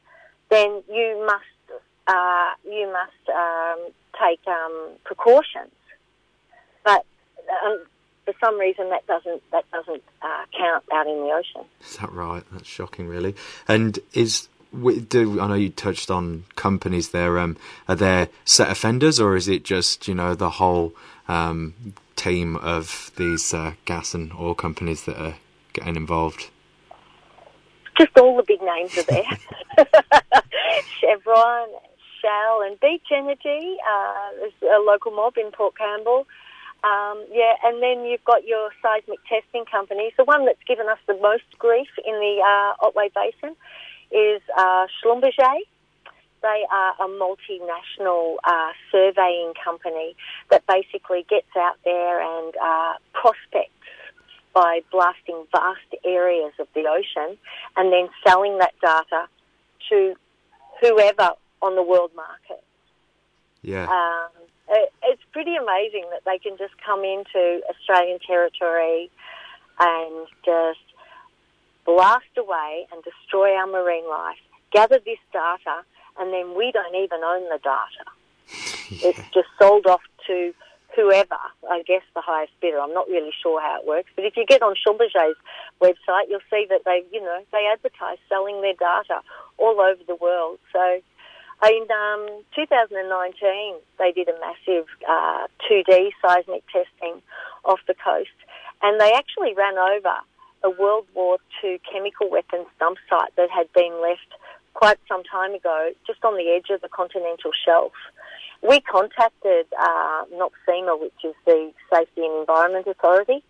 then 0.50 0.82
you 0.86 1.24
must 1.26 1.80
uh, 2.06 2.50
you 2.66 2.92
must 2.92 3.24
um, 3.34 3.78
take 4.22 4.40
um, 4.46 4.90
precautions. 5.04 5.72
But 6.84 7.06
um, 7.64 7.86
for 8.26 8.34
some 8.38 8.58
reason, 8.60 8.90
that 8.90 9.06
doesn't 9.06 9.42
that 9.50 9.64
doesn't 9.70 10.02
uh, 10.20 10.44
count 10.54 10.84
out 10.92 11.06
in 11.06 11.20
the 11.20 11.30
ocean. 11.30 11.66
is 11.82 11.96
that 11.96 12.12
right? 12.12 12.42
That's 12.52 12.68
shocking, 12.68 13.08
really. 13.08 13.34
And 13.66 13.98
is 14.12 14.48
do 14.72 15.40
I 15.40 15.46
know 15.48 15.54
you 15.54 15.70
touched 15.70 16.10
on 16.10 16.44
companies 16.56 17.10
there? 17.10 17.38
Um, 17.38 17.56
are 17.88 17.96
there 17.96 18.28
set 18.44 18.70
offenders, 18.70 19.18
or 19.18 19.36
is 19.36 19.48
it 19.48 19.64
just 19.64 20.06
you 20.06 20.14
know 20.14 20.34
the 20.34 20.50
whole 20.50 20.94
um, 21.28 21.94
team 22.16 22.56
of 22.56 23.10
these 23.16 23.52
uh, 23.52 23.74
gas 23.84 24.14
and 24.14 24.32
oil 24.32 24.54
companies 24.54 25.04
that 25.04 25.20
are 25.20 25.34
getting 25.72 25.96
involved? 25.96 26.50
Just 27.98 28.16
all 28.18 28.36
the 28.36 28.44
big 28.46 28.62
names 28.62 28.96
are 28.96 29.02
there. 29.02 29.84
Chevron, 31.00 31.68
Shell, 32.20 32.62
and 32.64 32.78
Beach 32.80 33.06
Energy. 33.14 33.76
Uh, 33.90 34.30
there's 34.38 34.52
a 34.62 34.80
local 34.80 35.12
mob 35.12 35.36
in 35.36 35.50
Port 35.50 35.76
Campbell. 35.76 36.26
Um, 36.82 37.26
yeah, 37.30 37.54
and 37.62 37.82
then 37.82 38.06
you've 38.06 38.24
got 38.24 38.46
your 38.46 38.70
seismic 38.80 39.18
testing 39.28 39.66
companies. 39.70 40.12
The 40.16 40.24
one 40.24 40.46
that's 40.46 40.62
given 40.66 40.88
us 40.88 40.98
the 41.06 41.18
most 41.20 41.44
grief 41.58 41.88
in 42.06 42.14
the 42.14 42.40
uh, 42.40 42.86
Otway 42.86 43.10
Basin 43.14 43.54
is 44.10 44.42
uh, 44.56 44.86
Schlumberger. 45.02 45.58
They 46.42 46.64
are 46.72 46.94
a 46.98 47.08
multinational 47.08 48.36
uh, 48.44 48.72
surveying 48.90 49.52
company 49.62 50.16
that 50.50 50.66
basically 50.66 51.26
gets 51.28 51.54
out 51.56 51.76
there 51.84 52.20
and 52.20 52.54
uh, 52.56 52.94
prospects 53.12 53.72
by 54.54 54.80
blasting 54.90 55.44
vast 55.52 55.94
areas 56.04 56.52
of 56.58 56.66
the 56.74 56.86
ocean 56.88 57.36
and 57.76 57.92
then 57.92 58.08
selling 58.26 58.58
that 58.58 58.72
data 58.80 59.28
to 59.90 60.14
whoever 60.80 61.30
on 61.62 61.76
the 61.76 61.82
world 61.82 62.10
market. 62.16 62.64
Yeah. 63.62 63.84
Um, 63.84 64.30
it, 64.70 64.92
it's 65.02 65.22
pretty 65.32 65.56
amazing 65.56 66.06
that 66.10 66.22
they 66.24 66.38
can 66.38 66.56
just 66.56 66.74
come 66.84 67.04
into 67.04 67.60
Australian 67.68 68.18
territory 68.26 69.10
and 69.78 70.26
just 70.44 70.89
blast 71.84 72.36
away 72.36 72.86
and 72.92 73.02
destroy 73.02 73.54
our 73.54 73.66
marine 73.66 74.08
life, 74.08 74.38
gather 74.72 74.98
this 75.04 75.18
data, 75.32 75.82
and 76.18 76.32
then 76.32 76.56
we 76.56 76.72
don't 76.72 76.94
even 76.94 77.22
own 77.22 77.44
the 77.48 77.58
data. 77.62 78.04
It's 79.02 79.22
just 79.32 79.48
sold 79.58 79.86
off 79.86 80.02
to 80.26 80.52
whoever, 80.96 81.38
I 81.70 81.82
guess 81.86 82.02
the 82.14 82.20
highest 82.20 82.52
bidder. 82.60 82.80
I'm 82.80 82.92
not 82.92 83.08
really 83.08 83.32
sure 83.42 83.60
how 83.60 83.80
it 83.80 83.86
works, 83.86 84.10
but 84.16 84.24
if 84.24 84.36
you 84.36 84.44
get 84.44 84.62
on 84.62 84.74
Schlumberger's 84.74 85.36
website, 85.80 86.28
you'll 86.28 86.46
see 86.50 86.66
that 86.68 86.82
they, 86.84 87.04
you 87.12 87.20
know, 87.20 87.42
they 87.52 87.68
advertise 87.72 88.18
selling 88.28 88.60
their 88.60 88.74
data 88.74 89.22
all 89.58 89.80
over 89.80 90.02
the 90.06 90.16
world. 90.16 90.58
So 90.72 91.00
in 91.68 91.86
um, 91.90 92.42
2019, 92.54 93.74
they 93.98 94.12
did 94.12 94.28
a 94.28 94.34
massive 94.40 94.86
uh, 95.08 95.46
2D 95.70 96.10
seismic 96.22 96.64
testing 96.72 97.22
off 97.64 97.80
the 97.86 97.94
coast, 97.94 98.34
and 98.82 99.00
they 99.00 99.12
actually 99.12 99.54
ran 99.54 99.78
over 99.78 100.16
a 100.62 100.70
World 100.70 101.06
War 101.14 101.38
II 101.62 101.80
chemical 101.90 102.30
weapons 102.30 102.66
dump 102.78 102.98
site 103.08 103.34
that 103.36 103.50
had 103.50 103.72
been 103.72 104.00
left 104.00 104.28
quite 104.74 104.98
some 105.08 105.22
time 105.24 105.54
ago, 105.54 105.90
just 106.06 106.24
on 106.24 106.36
the 106.36 106.50
edge 106.50 106.70
of 106.70 106.80
the 106.80 106.88
continental 106.88 107.50
shelf. 107.64 107.92
We 108.62 108.80
contacted 108.80 109.66
uh, 109.78 110.24
NOPSEMA, 110.32 111.00
which 111.00 111.20
is 111.24 111.34
the 111.46 111.72
Safety 111.92 112.24
and 112.24 112.40
Environment 112.40 112.86
Authority, 112.86 113.42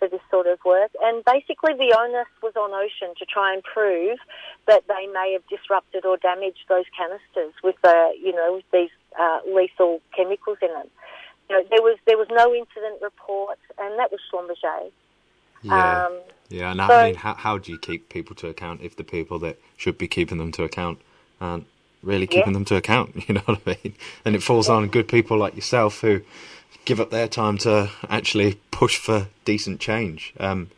for 0.00 0.08
this 0.08 0.20
sort 0.30 0.46
of 0.46 0.58
work, 0.64 0.90
and 1.02 1.22
basically 1.24 1.74
the 1.76 1.94
onus 1.94 2.26
was 2.42 2.56
on 2.56 2.72
Ocean 2.72 3.14
to 3.18 3.24
try 3.26 3.52
and 3.52 3.62
prove 3.62 4.18
that 4.66 4.82
they 4.88 5.06
may 5.12 5.36
have 5.36 5.46
disrupted 5.46 6.06
or 6.06 6.16
damaged 6.16 6.64
those 6.68 6.88
canisters 6.96 7.52
with 7.62 7.76
the, 7.84 8.10
you 8.16 8.32
know, 8.32 8.54
with 8.56 8.64
these 8.72 8.90
uh, 9.20 9.40
lethal 9.46 10.00
chemicals 10.16 10.56
in 10.62 10.72
them. 10.72 10.88
You 11.48 11.56
know, 11.56 11.64
there 11.68 11.82
was 11.82 11.98
there 12.06 12.16
was 12.16 12.28
no 12.30 12.54
incident 12.54 13.02
report, 13.02 13.58
and 13.78 13.98
that 13.98 14.10
was 14.10 14.20
Schlumberger. 14.32 14.90
Yeah. 15.62 16.06
Um, 16.06 16.12
yeah, 16.48 16.70
and 16.72 16.82
I 16.82 17.06
mean, 17.06 17.14
how, 17.14 17.34
how 17.34 17.58
do 17.58 17.70
you 17.70 17.78
keep 17.78 18.08
people 18.08 18.34
to 18.36 18.48
account 18.48 18.80
if 18.82 18.96
the 18.96 19.04
people 19.04 19.38
that 19.40 19.58
should 19.76 19.96
be 19.98 20.08
keeping 20.08 20.38
them 20.38 20.50
to 20.52 20.64
account 20.64 20.98
aren't 21.40 21.66
really 22.02 22.22
Yeah. 22.30 22.38
keeping 22.40 22.54
them 22.54 22.64
to 22.66 22.76
account? 22.76 23.14
You 23.28 23.34
know 23.34 23.42
what 23.44 23.60
I 23.66 23.76
mean? 23.84 23.94
And 24.24 24.34
it 24.34 24.42
falls 24.42 24.68
on 24.68 24.88
good 24.88 25.06
people 25.06 25.38
like 25.38 25.54
yourself 25.54 26.00
who 26.00 26.22
give 26.84 26.98
up 26.98 27.10
their 27.10 27.28
time 27.28 27.58
to 27.58 27.90
actually 28.08 28.58
push 28.72 28.96
for 28.98 29.28
decent 29.44 29.80
change. 29.80 30.32
Um, 30.40 30.70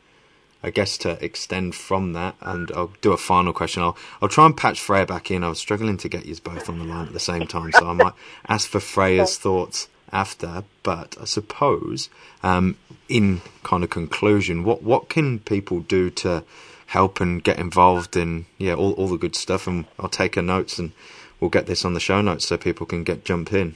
I 0.64 0.71
guess 0.71 0.97
to 0.99 1.23
extend 1.25 1.75
from 1.75 2.12
that, 2.12 2.37
and 2.40 2.71
I'll 2.73 2.92
do 3.01 3.12
a 3.12 3.16
final 3.16 3.53
question. 3.53 3.83
I'll 3.83 3.97
I'll 4.21 4.29
try 4.29 4.47
and 4.47 4.57
patch 4.57 4.81
Freya 4.81 5.07
back 5.07 5.31
in. 5.31 5.42
I 5.42 5.49
was 5.49 5.59
struggling 5.59 5.97
to 5.97 6.09
get 6.09 6.25
you 6.25 6.37
both 6.37 6.68
on 6.68 6.79
the 6.79 6.85
line 6.85 7.07
at 7.09 7.12
the 7.12 7.18
same 7.18 7.49
time, 7.49 7.73
so 7.73 7.88
I 7.88 7.92
might 7.95 8.12
ask 8.49 8.68
for 8.68 8.79
Freya's 8.79 9.37
thoughts 9.38 9.88
after. 10.12 10.64
But 10.83 11.16
I 11.20 11.25
suppose, 11.25 12.09
um, 12.42 12.77
in 13.09 13.40
kind 13.62 13.85
of 13.85 13.90
conclusion, 13.90 14.64
what 14.64 14.83
what 14.83 15.09
can 15.09 15.40
people 15.40 15.81
do 15.81 16.11
to 16.11 16.44
help 16.87 17.20
and 17.20 17.42
get 17.42 17.59
involved 17.59 18.16
in 18.16 18.46
yeah 18.59 18.75
all 18.75 18.92
all 18.92 19.09
the 19.09 19.18
good 19.18 19.37
stuff? 19.37 19.66
And 19.66 19.87
I'll 19.98 20.09
take 20.09 20.35
her 20.35 20.42
notes 20.42 20.79
and 20.79 20.92
we'll 21.40 21.51
get 21.51 21.66
this 21.66 21.85
on 21.85 21.94
the 21.94 22.01
show 22.01 22.20
notes 22.20 22.46
so 22.46 22.57
people 22.57 22.87
can 22.87 23.05
get 23.05 23.25
jump 23.25 23.53
in. 23.53 23.75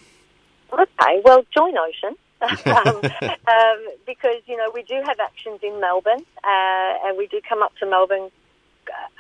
Okay, 0.73 1.21
well, 1.25 1.45
join 1.55 1.75
Ocean. 1.77 2.17
um, 2.67 3.01
um, 3.49 3.87
because 4.07 4.43
you 4.47 4.57
know 4.57 4.71
we 4.75 4.83
do 4.83 5.03
have 5.07 5.19
actions 5.19 5.61
in 5.63 5.81
Melbourne, 5.81 6.25
uh, 6.45 6.93
and 7.05 7.17
we 7.17 7.27
do 7.27 7.41
come 7.49 7.63
up 7.63 7.75
to 7.79 7.87
Melbourne 7.87 8.31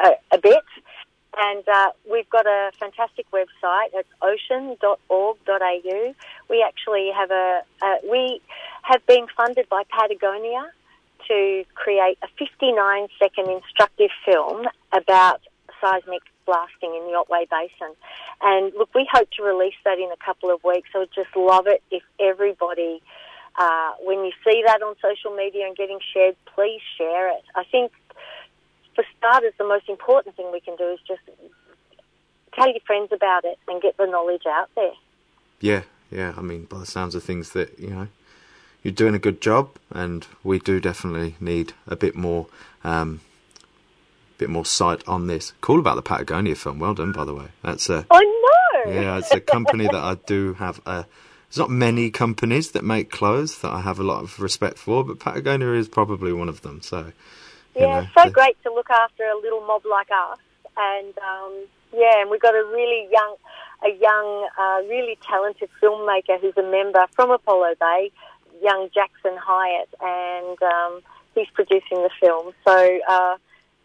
uh, 0.02 0.11
a, 0.33 0.37
a 0.37 0.38
bit, 0.38 0.64
and 1.47 1.69
uh, 1.69 1.91
we've 2.11 2.29
got 2.31 2.47
a 2.47 2.71
fantastic 2.79 3.27
website. 3.31 3.89
It's 3.95 4.09
ocean.org.au. 4.23 6.15
We 6.51 6.65
actually 6.67 7.11
have 7.15 7.31
a 7.31 7.63
we 8.09 8.41
have 8.83 9.05
been 9.07 9.27
funded 9.37 9.69
by 9.69 9.83
Patagonia 9.89 10.71
to 11.29 11.65
create 11.75 12.19
a 12.23 12.29
59 12.39 13.09
second 13.19 13.51
instructive 13.51 14.11
film 14.25 14.67
about 14.93 15.41
seismic 15.81 16.23
blasting 16.47 16.95
in 16.95 17.07
the 17.11 17.15
Otway 17.19 17.47
Basin. 17.51 17.95
And 18.41 18.73
look, 18.75 18.95
we 18.95 19.09
hope 19.13 19.29
to 19.33 19.43
release 19.43 19.75
that 19.85 19.99
in 19.99 20.11
a 20.13 20.25
couple 20.25 20.51
of 20.51 20.63
weeks. 20.65 20.89
I 20.95 20.99
would 20.99 21.13
just 21.15 21.35
love 21.37 21.67
it 21.67 21.83
if 21.91 22.03
everybody, 22.21 23.03
uh, 23.59 23.93
when 24.01 24.25
you 24.25 24.33
see 24.45 24.63
that 24.65 24.83
on 24.83 24.95
social 25.03 25.35
media 25.37 25.67
and 25.67 25.77
getting 25.77 25.99
shared, 26.15 26.37
please 26.55 26.81
share 26.97 27.29
it. 27.29 27.43
I 27.55 27.65
think 27.65 27.93
for 28.97 29.05
starters, 29.19 29.53
the 29.59 29.65
most 29.65 29.89
important 29.89 30.35
thing 30.35 30.51
we 30.51 30.61
can 30.61 30.75
do 30.75 30.89
is 30.89 30.99
just 31.07 31.21
tell 32.55 32.67
your 32.69 32.81
friends 32.87 33.11
about 33.13 33.45
it 33.45 33.59
and 33.69 33.81
get 33.81 33.97
the 33.97 34.07
knowledge 34.07 34.43
out 34.49 34.71
there. 34.75 34.95
Yeah, 35.61 35.83
yeah. 36.11 36.35
I 36.37 36.41
mean, 36.41 36.65
by 36.65 36.79
the 36.79 36.87
sounds 36.87 37.15
of 37.15 37.23
things, 37.23 37.51
that 37.51 37.79
you 37.79 37.91
know, 37.91 38.09
you're 38.83 38.93
doing 38.93 39.15
a 39.15 39.21
good 39.21 39.41
job, 39.41 39.71
and 39.91 40.27
we 40.43 40.59
do 40.59 40.81
definitely 40.81 41.37
need 41.39 41.75
a 41.87 41.95
bit 41.95 42.17
more, 42.17 42.47
um, 42.83 43.21
bit 44.39 44.49
more 44.49 44.65
sight 44.65 45.07
on 45.07 45.27
this. 45.27 45.53
Cool 45.61 45.79
about 45.79 45.97
the 45.97 46.03
Patagonia 46.03 46.55
film. 46.57 46.79
Well 46.79 46.95
done, 46.95 47.13
by 47.13 47.25
the 47.25 47.35
way. 47.35 47.49
That's 47.63 47.89
a 47.89 48.07
I 48.11 48.25
know. 48.25 48.93
yeah. 48.93 49.19
It's 49.19 49.33
a 49.33 49.41
company 49.41 49.85
that 49.85 49.95
I 49.95 50.17
do 50.27 50.55
have 50.55 50.81
a. 50.87 51.05
There's 51.49 51.59
not 51.59 51.71
many 51.71 52.11
companies 52.11 52.73
that 52.73 52.83
make 52.83 53.11
clothes 53.11 53.61
that 53.61 53.71
I 53.71 53.81
have 53.81 54.01
a 54.01 54.03
lot 54.03 54.23
of 54.23 54.41
respect 54.41 54.79
for, 54.79 55.05
but 55.05 55.21
Patagonia 55.21 55.75
is 55.75 55.89
probably 55.89 56.33
one 56.33 56.49
of 56.49 56.63
them. 56.63 56.83
So, 56.83 57.13
Yeah, 57.77 58.01
know, 58.01 58.07
so 58.17 58.25
the- 58.25 58.31
great 58.31 58.62
to 58.65 58.73
look 58.73 58.91
after 58.91 59.25
a 59.25 59.37
little 59.37 59.61
mob 59.61 59.83
like 59.85 60.09
us. 60.11 60.39
And 60.77 61.15
um, 61.19 61.67
yeah, 61.93 62.21
and 62.21 62.31
we've 62.31 62.41
got 62.41 62.55
a 62.55 62.65
really 62.65 63.09
young, 63.11 63.37
a 63.85 63.91
young, 63.99 64.49
uh, 64.59 64.83
really 64.89 65.19
talented 65.27 65.71
filmmaker 65.83 66.41
who's 66.41 66.57
a 66.57 66.62
member 66.62 67.07
from 67.15 67.31
Apollo 67.31 67.75
Bay, 67.81 68.11
young 68.62 68.89
Jackson 68.95 69.37
Hyatt, 69.39 69.89
and 70.01 70.62
um, 70.62 71.01
he's 71.35 71.49
producing 71.55 72.03
the 72.03 72.11
film. 72.21 72.53
So, 72.67 72.99
uh, 73.09 73.37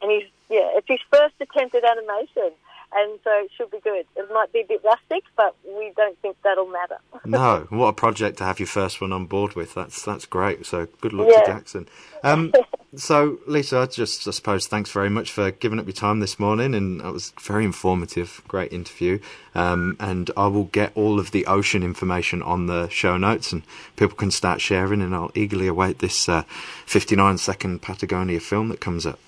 and 0.01 0.11
he's 0.11 0.27
yeah, 0.49 0.67
it's 0.75 0.87
his 0.87 0.99
first 1.09 1.35
attempt 1.39 1.75
at 1.75 1.85
animation, 1.85 2.51
and 2.93 3.19
so 3.23 3.29
it 3.43 3.51
should 3.55 3.71
be 3.71 3.79
good. 3.79 4.05
It 4.15 4.27
might 4.33 4.51
be 4.51 4.61
a 4.61 4.65
bit 4.65 4.81
rustic, 4.83 5.23
but 5.37 5.55
we 5.63 5.91
don't 5.95 6.17
think 6.19 6.37
that'll 6.43 6.67
matter. 6.67 6.97
No, 7.25 7.67
what 7.69 7.87
a 7.87 7.93
project 7.93 8.39
to 8.39 8.43
have 8.45 8.59
your 8.59 8.67
first 8.67 8.99
one 8.99 9.13
on 9.13 9.25
board 9.27 9.53
with. 9.53 9.75
That's 9.75 10.03
that's 10.03 10.25
great. 10.25 10.65
So 10.65 10.87
good 11.01 11.13
luck 11.13 11.27
Yeah. 11.29 11.41
to 11.41 11.45
Jackson. 11.45 11.87
Um, 12.23 12.51
so 12.95 13.37
Lisa, 13.45 13.79
I 13.79 13.85
just 13.85 14.27
I 14.27 14.31
suppose 14.31 14.65
thanks 14.67 14.91
very 14.91 15.09
much 15.09 15.31
for 15.31 15.51
giving 15.51 15.77
up 15.79 15.85
your 15.85 15.93
time 15.93 16.19
this 16.19 16.39
morning, 16.39 16.73
and 16.73 16.99
that 17.01 17.13
was 17.13 17.31
very 17.39 17.63
informative. 17.63 18.41
Great 18.47 18.73
interview. 18.73 19.19
Um, 19.53 19.97
and 19.99 20.31
I 20.35 20.47
will 20.47 20.65
get 20.65 20.91
all 20.95 21.19
of 21.19 21.29
the 21.31 21.45
ocean 21.45 21.83
information 21.83 22.41
on 22.41 22.65
the 22.65 22.89
show 22.89 23.17
notes, 23.17 23.51
and 23.53 23.61
people 23.97 24.17
can 24.17 24.31
start 24.31 24.59
sharing. 24.59 25.01
And 25.01 25.13
I'll 25.13 25.31
eagerly 25.35 25.67
await 25.67 25.99
this 25.99 26.27
uh, 26.27 26.41
59 26.87 27.37
second 27.37 27.81
Patagonia 27.83 28.39
film 28.39 28.69
that 28.69 28.79
comes 28.81 29.05
up. 29.05 29.19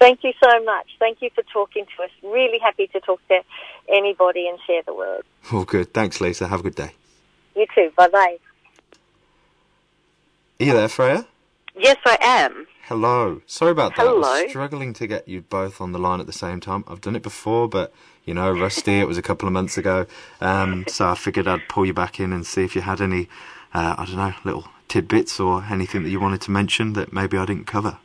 Thank 0.00 0.24
you 0.24 0.32
so 0.42 0.64
much. 0.64 0.86
Thank 0.98 1.20
you 1.20 1.28
for 1.34 1.44
talking 1.52 1.84
to 1.96 2.02
us. 2.02 2.10
Really 2.22 2.58
happy 2.58 2.86
to 2.88 3.00
talk 3.00 3.20
to 3.28 3.40
anybody 3.92 4.48
and 4.48 4.58
share 4.66 4.82
the 4.86 4.94
word. 4.94 5.22
All 5.52 5.64
good. 5.64 5.92
Thanks, 5.92 6.20
Lisa. 6.20 6.48
Have 6.48 6.60
a 6.60 6.62
good 6.62 6.74
day. 6.74 6.92
You 7.54 7.66
too. 7.74 7.92
Bye 7.96 8.08
bye. 8.08 8.38
Are 10.58 10.64
you 10.64 10.72
there, 10.72 10.88
Freya? 10.88 11.26
Yes, 11.76 11.98
I 12.06 12.16
am. 12.20 12.66
Hello. 12.84 13.42
Sorry 13.46 13.70
about 13.70 13.94
that. 13.96 14.02
I 14.02 14.06
Hello. 14.06 14.20
was 14.20 14.50
struggling 14.50 14.94
to 14.94 15.06
get 15.06 15.28
you 15.28 15.42
both 15.42 15.80
on 15.80 15.92
the 15.92 15.98
line 15.98 16.18
at 16.18 16.26
the 16.26 16.32
same 16.32 16.60
time. 16.60 16.82
I've 16.88 17.00
done 17.00 17.14
it 17.14 17.22
before, 17.22 17.68
but 17.68 17.92
you 18.24 18.34
know, 18.34 18.50
rusty. 18.50 19.00
it 19.00 19.06
was 19.06 19.18
a 19.18 19.22
couple 19.22 19.46
of 19.46 19.52
months 19.52 19.78
ago, 19.78 20.06
um, 20.40 20.84
so 20.88 21.08
I 21.08 21.14
figured 21.14 21.46
I'd 21.46 21.68
pull 21.68 21.86
you 21.86 21.94
back 21.94 22.20
in 22.20 22.32
and 22.32 22.46
see 22.46 22.64
if 22.64 22.74
you 22.74 22.82
had 22.82 23.00
any, 23.00 23.28
uh, 23.72 23.94
I 23.96 24.04
don't 24.06 24.16
know, 24.16 24.34
little 24.44 24.68
tidbits 24.88 25.38
or 25.40 25.64
anything 25.70 26.02
that 26.02 26.10
you 26.10 26.20
wanted 26.20 26.40
to 26.42 26.50
mention 26.50 26.94
that 26.94 27.12
maybe 27.12 27.36
I 27.36 27.46
didn't 27.46 27.66
cover. 27.66 27.98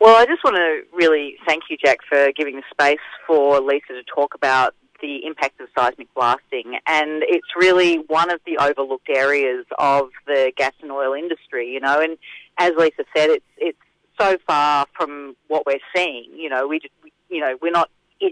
Well, 0.00 0.16
I 0.16 0.24
just 0.24 0.42
want 0.42 0.56
to 0.56 0.80
really 0.94 1.36
thank 1.46 1.64
you, 1.68 1.76
Jack, 1.76 1.98
for 2.08 2.32
giving 2.34 2.56
the 2.56 2.62
space 2.70 3.04
for 3.26 3.60
Lisa 3.60 3.88
to 3.88 4.02
talk 4.02 4.34
about 4.34 4.74
the 5.02 5.26
impact 5.26 5.60
of 5.60 5.68
seismic 5.76 6.12
blasting. 6.14 6.78
And 6.86 7.22
it's 7.22 7.48
really 7.54 7.96
one 8.06 8.30
of 8.30 8.40
the 8.46 8.56
overlooked 8.56 9.10
areas 9.10 9.66
of 9.78 10.08
the 10.26 10.52
gas 10.56 10.72
and 10.80 10.90
oil 10.90 11.12
industry, 11.12 11.70
you 11.70 11.80
know. 11.80 12.00
And 12.00 12.16
as 12.56 12.72
Lisa 12.78 13.04
said, 13.14 13.28
it's 13.28 13.44
it's 13.58 13.78
so 14.18 14.38
far 14.46 14.86
from 14.96 15.36
what 15.48 15.66
we're 15.66 15.80
seeing. 15.94 16.30
You 16.34 16.48
know, 16.48 16.66
we, 16.66 16.80
just, 16.80 16.94
you 17.28 17.40
know, 17.42 17.58
we're 17.60 17.70
not 17.70 17.90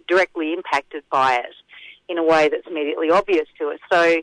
directly 0.09 0.55
impacted 0.55 1.03
by 1.11 1.35
it 1.35 1.55
in 2.09 2.17
a 2.17 2.25
way 2.25 2.49
that's 2.49 2.67
immediately 2.67 3.11
obvious 3.11 3.47
to 3.59 3.69
us. 3.69 3.79
So 3.93 4.23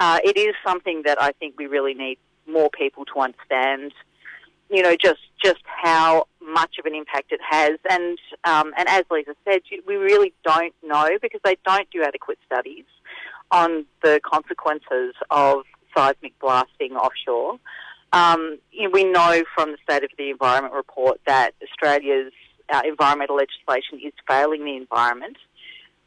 uh, 0.00 0.18
it 0.24 0.36
is 0.36 0.56
something 0.66 1.02
that 1.06 1.22
I 1.22 1.30
think 1.38 1.54
we 1.56 1.66
really 1.68 1.94
need 1.94 2.18
more 2.48 2.68
people 2.68 3.04
to 3.06 3.20
understand, 3.20 3.92
you 4.70 4.82
know, 4.82 4.94
just 4.96 5.20
just 5.42 5.60
how 5.64 6.26
much 6.42 6.76
of 6.78 6.86
an 6.86 6.94
impact 6.94 7.32
it 7.32 7.40
has. 7.48 7.78
And 7.88 8.18
um, 8.44 8.72
and 8.78 8.88
as 8.88 9.04
Lisa 9.10 9.34
said, 9.44 9.60
we 9.86 9.96
really 9.96 10.32
don't 10.44 10.74
know 10.82 11.08
because 11.20 11.40
they 11.44 11.56
don't 11.66 11.90
do 11.90 12.02
adequate 12.02 12.38
studies 12.46 12.84
on 13.50 13.84
the 14.02 14.20
consequences 14.24 15.14
of 15.30 15.64
seismic 15.96 16.38
blasting 16.38 16.92
offshore. 16.92 17.58
Um, 18.12 18.58
you 18.72 18.84
know, 18.84 18.90
we 18.92 19.04
know 19.04 19.42
from 19.54 19.72
the 19.72 19.78
State 19.82 20.04
of 20.04 20.10
the 20.18 20.30
Environment 20.30 20.74
report 20.74 21.20
that 21.26 21.52
Australia's 21.62 22.32
uh, 22.72 22.82
environmental 22.84 23.36
legislation 23.36 24.00
is 24.04 24.12
failing 24.28 24.64
the 24.64 24.76
environment, 24.76 25.36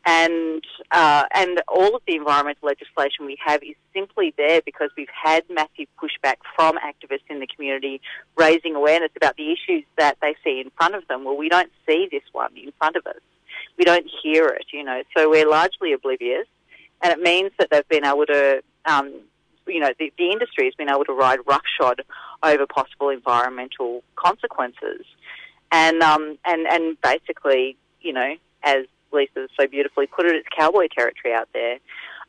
and 0.06 0.64
uh, 0.92 1.24
and 1.34 1.62
all 1.68 1.96
of 1.96 2.02
the 2.08 2.16
environmental 2.16 2.68
legislation 2.68 3.26
we 3.26 3.38
have 3.44 3.64
is 3.64 3.76
simply 3.94 4.34
there 4.38 4.62
because 4.66 4.90
we've 4.98 5.08
had 5.10 5.44
massive 5.50 5.88
pushback 6.02 6.36
from 6.56 6.78
activists 6.78 7.30
in 7.30 7.40
the 7.40 7.48
community 7.48 8.02
raising 8.36 8.76
awareness 8.76 9.12
about 9.16 9.38
the 9.38 9.52
issues 9.52 9.84
that 9.98 10.18
they 10.22 10.36
see 10.44 10.60
in 10.60 10.70
front 10.72 10.96
of 10.96 11.08
them. 11.08 11.24
Well, 11.24 11.38
we 11.38 11.50
don't 11.50 11.72
see 11.88 12.08
this 12.12 12.24
one 12.32 12.56
in 12.58 12.72
front 12.78 12.96
of 12.96 13.06
us. 13.08 13.22
We 13.78 13.86
don't 13.86 14.06
hear 14.22 14.48
it, 14.48 14.66
you 14.74 14.84
know, 14.84 15.04
so 15.16 15.30
we're 15.30 15.50
largely 15.50 15.94
oblivious, 15.94 16.48
and 17.02 17.12
it 17.14 17.20
means 17.20 17.52
that 17.60 17.70
they've 17.72 17.88
been 17.88 18.06
able 18.06 18.26
to 18.26 18.62
um, 18.86 19.14
you 19.68 19.80
know, 19.80 19.92
the, 20.00 20.12
the 20.18 20.30
industry 20.30 20.66
has 20.66 20.74
been 20.76 20.90
able 20.90 21.06
to 21.06 21.14
ride 21.14 21.40
roughshod 21.48 22.02
over 22.42 22.66
possible 22.68 23.10
environmental 23.10 24.04
consequences. 24.16 25.06
And, 25.72 26.02
um, 26.04 26.38
and, 26.46 26.68
and 26.68 26.98
basically, 27.02 27.78
you 28.02 28.14
know, 28.14 28.36
as 28.64 28.86
Lisa 29.14 29.48
so 29.60 29.68
beautifully 29.68 30.08
put 30.08 30.26
it, 30.26 30.36
it's 30.36 30.48
cowboy 30.58 30.88
territory 30.96 31.34
out 31.34 31.50
there. 31.54 31.78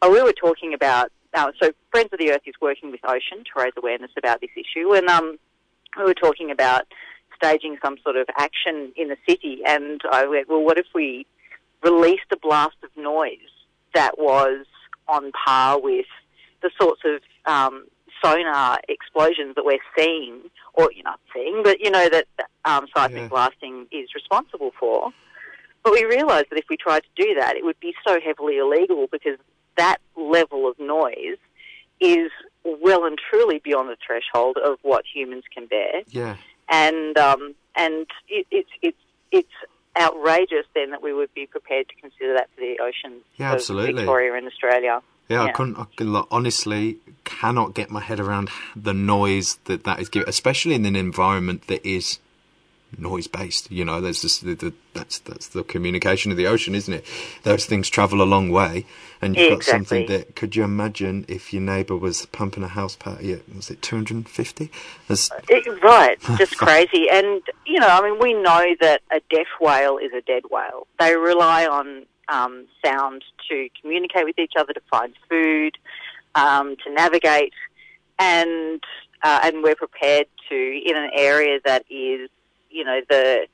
Uh, 0.03 0.11
we 0.11 0.23
were 0.23 0.33
talking 0.33 0.75
about, 0.75 1.11
uh, 1.35 1.51
so 1.61 1.71
Friends 1.91 2.11
of 2.13 2.19
the 2.19 2.31
Earth 2.33 2.43
is 2.47 2.55
working 2.61 2.91
with 2.91 3.01
Ocean 3.05 3.39
to 3.45 3.63
raise 3.63 3.73
awareness 3.77 4.11
about 4.17 4.41
this 4.41 4.51
issue. 4.57 4.93
And 4.95 5.09
um, 5.09 5.39
we 5.97 6.05
were 6.05 6.15
talking 6.15 6.51
about 6.51 6.83
staging 7.37 7.79
some 7.85 7.97
sort 8.03 8.17
of 8.17 8.27
action 8.39 8.93
in 8.97 9.09
the 9.09 9.17
city. 9.29 9.61
And 9.67 10.01
I 10.11 10.27
went, 10.27 10.49
well, 10.49 10.63
what 10.63 10.79
if 10.79 10.87
we 10.95 11.27
released 11.83 12.27
a 12.33 12.37
blast 12.37 12.77
of 12.83 12.91
noise 12.97 13.39
that 13.95 14.19
was 14.19 14.67
on 15.09 15.33
par 15.33 15.81
with 15.81 16.07
the 16.63 16.71
sorts 16.81 17.03
of 17.05 17.21
um, 17.47 17.87
sonar 18.25 18.79
explosions 18.89 19.55
that 19.55 19.65
we're 19.65 19.79
seeing, 19.97 20.41
or 20.73 20.91
you're 20.93 21.05
not 21.05 21.21
seeing, 21.35 21.63
but 21.63 21.81
you 21.81 21.91
know 21.91 22.09
that 22.09 22.27
um, 22.65 22.87
seismic 22.97 23.23
Yeah. 23.23 23.29
blasting 23.29 23.87
is 23.93 24.15
responsible 24.15 24.73
for. 24.81 25.13
But 25.85 25.93
we 25.93 26.05
realised 26.05 26.47
that 26.51 26.59
if 26.59 26.65
we 26.71 26.77
tried 26.77 27.03
to 27.03 27.23
do 27.23 27.35
that, 27.39 27.57
it 27.57 27.65
would 27.65 27.79
be 27.79 27.95
so 28.07 28.19
heavily 28.25 28.57
illegal 28.59 29.07
because 29.13 29.39
that 29.77 29.99
level 30.17 30.67
of 30.69 30.79
noise 30.81 31.37
is 32.01 32.31
well 32.65 33.05
and 33.05 33.19
truly 33.31 33.59
beyond 33.63 33.89
the 33.91 33.97
threshold 34.05 34.57
of 34.65 34.79
what 34.83 35.05
humans 35.13 35.45
can 35.53 35.67
bear 35.67 36.03
Yeah. 36.09 36.37
and 36.71 37.17
um, 37.19 37.55
and 37.77 38.07
it, 38.29 38.47
it's 38.51 38.71
it's 38.83 38.99
it's 39.31 39.53
outrageous 40.01 40.67
then 40.75 40.91
that 40.91 41.03
we 41.03 41.13
would 41.13 41.33
be 41.35 41.47
prepared 41.47 41.89
to 41.89 41.95
consider 41.97 42.35
that 42.35 42.49
for 42.55 42.61
the 42.63 42.79
oceans 42.83 43.23
Yeah, 43.37 43.51
of 43.51 43.55
absolutely. 43.57 43.95
Victoria 44.03 44.35
and 44.35 44.47
Australia. 44.47 45.03
Yeah, 45.29 45.43
I 45.45 45.53
couldn't. 45.53 45.79
I 45.79 45.85
could, 45.97 46.07
like, 46.09 46.27
honestly 46.31 46.99
cannot 47.25 47.75
get 47.75 47.91
my 47.91 48.01
head 48.01 48.21
around 48.21 48.51
the 48.77 48.93
noise 48.93 49.57
that 49.65 49.85
that 49.85 49.99
is 50.01 50.09
giving, 50.11 50.29
especially 50.29 50.75
in 50.75 50.85
an 50.85 50.97
environment 50.97 51.67
that 51.69 51.87
is 51.87 52.19
noise 52.99 53.27
based. 53.27 53.71
You 53.71 53.85
know, 53.85 54.01
there's 54.01 54.23
just 54.23 54.45
the, 54.45 54.55
the, 54.55 54.73
that's 54.93 55.19
that's 55.21 55.49
the 55.49 55.63
communication 55.63 56.31
of 56.31 56.37
the 56.37 56.47
ocean, 56.47 56.75
isn't 56.75 56.93
it? 56.93 57.05
Those 57.43 57.67
things 57.67 57.89
travel 57.89 58.23
a 58.23 58.25
long 58.25 58.51
way, 58.51 58.87
and 59.21 59.37
you've 59.37 59.51
got 59.51 59.65
something 59.65 60.07
that. 60.07 60.37
Could 60.37 60.57
you 60.57 60.65
imagine 60.65 61.25
if 61.29 61.53
your 61.53 61.63
neighbour 61.63 61.97
was 61.97 62.27
pumping 62.27 62.63
a 62.63 62.69
house 62.69 62.97
party 62.97 63.33
at 63.33 63.55
was 63.55 63.71
it 63.71 63.83
250? 63.83 64.71
Right, 65.83 66.21
just 66.39 66.57
crazy. 66.57 67.09
And 67.11 67.43
you 67.67 67.81
know, 67.81 67.89
I 67.89 68.03
mean, 68.03 68.19
we 68.19 68.35
know 68.35 68.75
that 68.81 69.03
a 69.11 69.21
deaf 69.31 69.47
whale 69.61 69.99
is 69.99 70.13
a 70.13 70.21
dead 70.21 70.45
whale. 70.51 70.87
They 70.99 71.17
rely 71.17 71.67
on 71.67 72.07
um, 72.29 72.67
sound 72.85 73.25
to 73.49 73.69
communicate 73.81 74.25
with 74.25 74.39
each 74.39 74.53
other, 74.59 74.73
to 74.73 74.81
find 74.91 75.15
food, 75.29 75.77
um, 76.35 76.77
to 76.85 76.93
navigate, 76.93 77.53
and 78.19 78.83
uh, 79.23 79.41
and 79.43 79.63
we're 79.63 79.75
prepared 79.75 80.27
to 80.49 80.55
in 80.55 80.97
an 80.97 81.11
area 81.15 81.59
that 81.65 81.85
is, 81.91 82.29
you 82.75 82.85
know, 82.85 83.01
the 83.09 83.47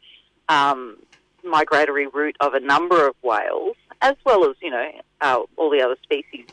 um, 0.48 0.96
migratory 1.44 2.06
route 2.06 2.37
of 2.40 2.54
a 2.54 2.61
number 2.61 3.06
of 3.06 3.14
whales, 3.22 3.76
as 4.02 4.16
well 4.24 4.48
as 4.48 4.56
you 4.61 4.70
know 4.70 4.90
uh, 5.20 5.38
all 5.56 5.70
the 5.70 5.83
other 5.83 5.96
species 6.02 6.46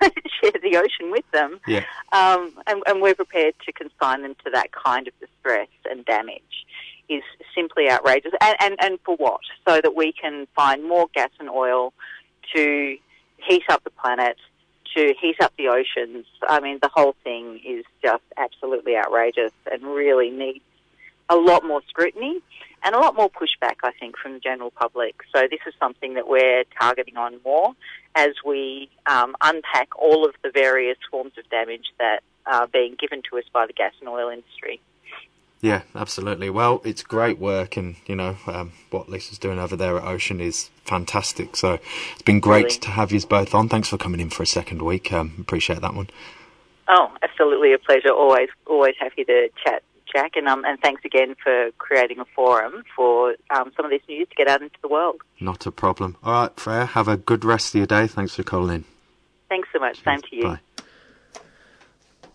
that 0.00 0.12
share 0.40 0.52
the 0.62 0.76
ocean 0.76 1.10
with 1.10 1.24
them 1.32 1.60
yeah, 1.66 1.84
um, 2.12 2.52
and, 2.66 2.82
and 2.86 3.00
we're 3.00 3.14
prepared 3.14 3.54
to 3.64 3.72
consign 3.72 4.22
them 4.22 4.34
to 4.44 4.50
that 4.50 4.72
kind 4.72 5.06
of 5.06 5.14
distress 5.20 5.68
and 5.88 6.04
damage 6.04 6.42
is 7.08 7.22
simply 7.54 7.90
outrageous. 7.90 8.32
And, 8.40 8.56
and, 8.60 8.76
and 8.80 8.98
for 9.04 9.16
what? 9.16 9.40
So 9.66 9.80
that 9.80 9.94
we 9.94 10.12
can 10.12 10.46
find 10.54 10.84
more 10.84 11.06
gas 11.14 11.30
and 11.38 11.48
oil 11.48 11.92
to 12.54 12.96
heat 13.36 13.62
up 13.68 13.84
the 13.84 13.90
planet, 13.90 14.36
to 14.96 15.14
heat 15.20 15.36
up 15.40 15.52
the 15.56 15.68
oceans. 15.68 16.26
I 16.48 16.60
mean, 16.60 16.78
the 16.80 16.90
whole 16.92 17.14
thing 17.24 17.60
is 17.64 17.84
just 18.02 18.22
absolutely 18.36 18.96
outrageous 18.96 19.52
and 19.70 19.82
really 19.82 20.30
needs 20.30 20.64
a 21.28 21.36
lot 21.36 21.64
more 21.64 21.80
scrutiny 21.88 22.40
and 22.82 22.94
a 22.94 22.98
lot 22.98 23.16
more 23.16 23.30
pushback, 23.30 23.76
I 23.82 23.92
think, 23.98 24.16
from 24.18 24.34
the 24.34 24.40
general 24.40 24.70
public. 24.70 25.14
So 25.34 25.42
this 25.50 25.60
is 25.66 25.74
something 25.80 26.14
that 26.14 26.28
we're 26.28 26.64
targeting 26.78 27.16
on 27.16 27.40
more 27.44 27.72
as 28.14 28.30
we 28.44 28.90
um, 29.06 29.34
unpack 29.42 29.88
all 29.98 30.26
of 30.26 30.34
the 30.42 30.50
various 30.50 30.98
forms 31.10 31.32
of 31.38 31.48
damage 31.50 31.86
that 31.98 32.22
are 32.46 32.66
being 32.66 32.94
given 33.00 33.22
to 33.30 33.38
us 33.38 33.44
by 33.52 33.66
the 33.66 33.72
gas 33.72 33.92
and 34.00 34.08
oil 34.08 34.28
industry. 34.28 34.80
yeah, 35.62 35.82
absolutely. 35.94 36.50
Well, 36.50 36.82
it's 36.84 37.02
great 37.02 37.38
work, 37.38 37.78
and 37.78 37.96
you 38.06 38.14
know 38.14 38.36
um, 38.46 38.72
what 38.90 39.08
Lisa's 39.08 39.38
doing 39.38 39.58
over 39.58 39.76
there 39.76 39.96
at 39.96 40.04
Ocean 40.04 40.40
is 40.40 40.68
fantastic. 40.84 41.56
So 41.56 41.78
it's 42.12 42.22
been 42.22 42.38
great 42.40 42.64
Really. 42.64 42.78
to 42.80 42.90
have 42.90 43.12
you 43.12 43.20
both 43.26 43.54
on. 43.54 43.70
Thanks 43.70 43.88
for 43.88 43.96
coming 43.96 44.20
in 44.20 44.28
for 44.28 44.42
a 44.42 44.46
second 44.46 44.82
week. 44.82 45.10
Um, 45.10 45.34
appreciate 45.40 45.80
that 45.80 45.94
one. 45.94 46.10
Oh, 46.86 47.10
absolutely 47.22 47.72
a 47.72 47.78
pleasure. 47.78 48.10
Always, 48.10 48.50
always 48.66 48.94
happy 49.00 49.24
to 49.24 49.48
chat, 49.64 49.82
Jack. 50.14 50.36
And 50.36 50.48
um, 50.48 50.64
and 50.64 50.80
thanks 50.80 51.04
again 51.04 51.34
for 51.42 51.70
creating 51.78 52.20
a 52.20 52.24
forum 52.24 52.84
for 52.96 53.34
um, 53.50 53.72
some 53.76 53.84
of 53.84 53.90
this 53.90 54.02
news 54.08 54.28
to 54.28 54.34
get 54.34 54.48
out 54.48 54.62
into 54.62 54.76
the 54.80 54.88
world. 54.88 55.20
Not 55.40 55.66
a 55.66 55.72
problem. 55.72 56.16
All 56.22 56.32
right, 56.32 56.56
Freya, 56.58 56.86
have 56.86 57.08
a 57.08 57.16
good 57.16 57.44
rest 57.44 57.74
of 57.74 57.78
your 57.78 57.86
day. 57.86 58.06
Thanks 58.06 58.34
for 58.34 58.42
calling 58.42 58.76
in. 58.76 58.84
Thanks 59.48 59.68
so 59.72 59.78
much. 59.78 60.02
Same 60.02 60.20
to 60.20 60.36
you. 60.36 60.42
Bye. 60.42 60.60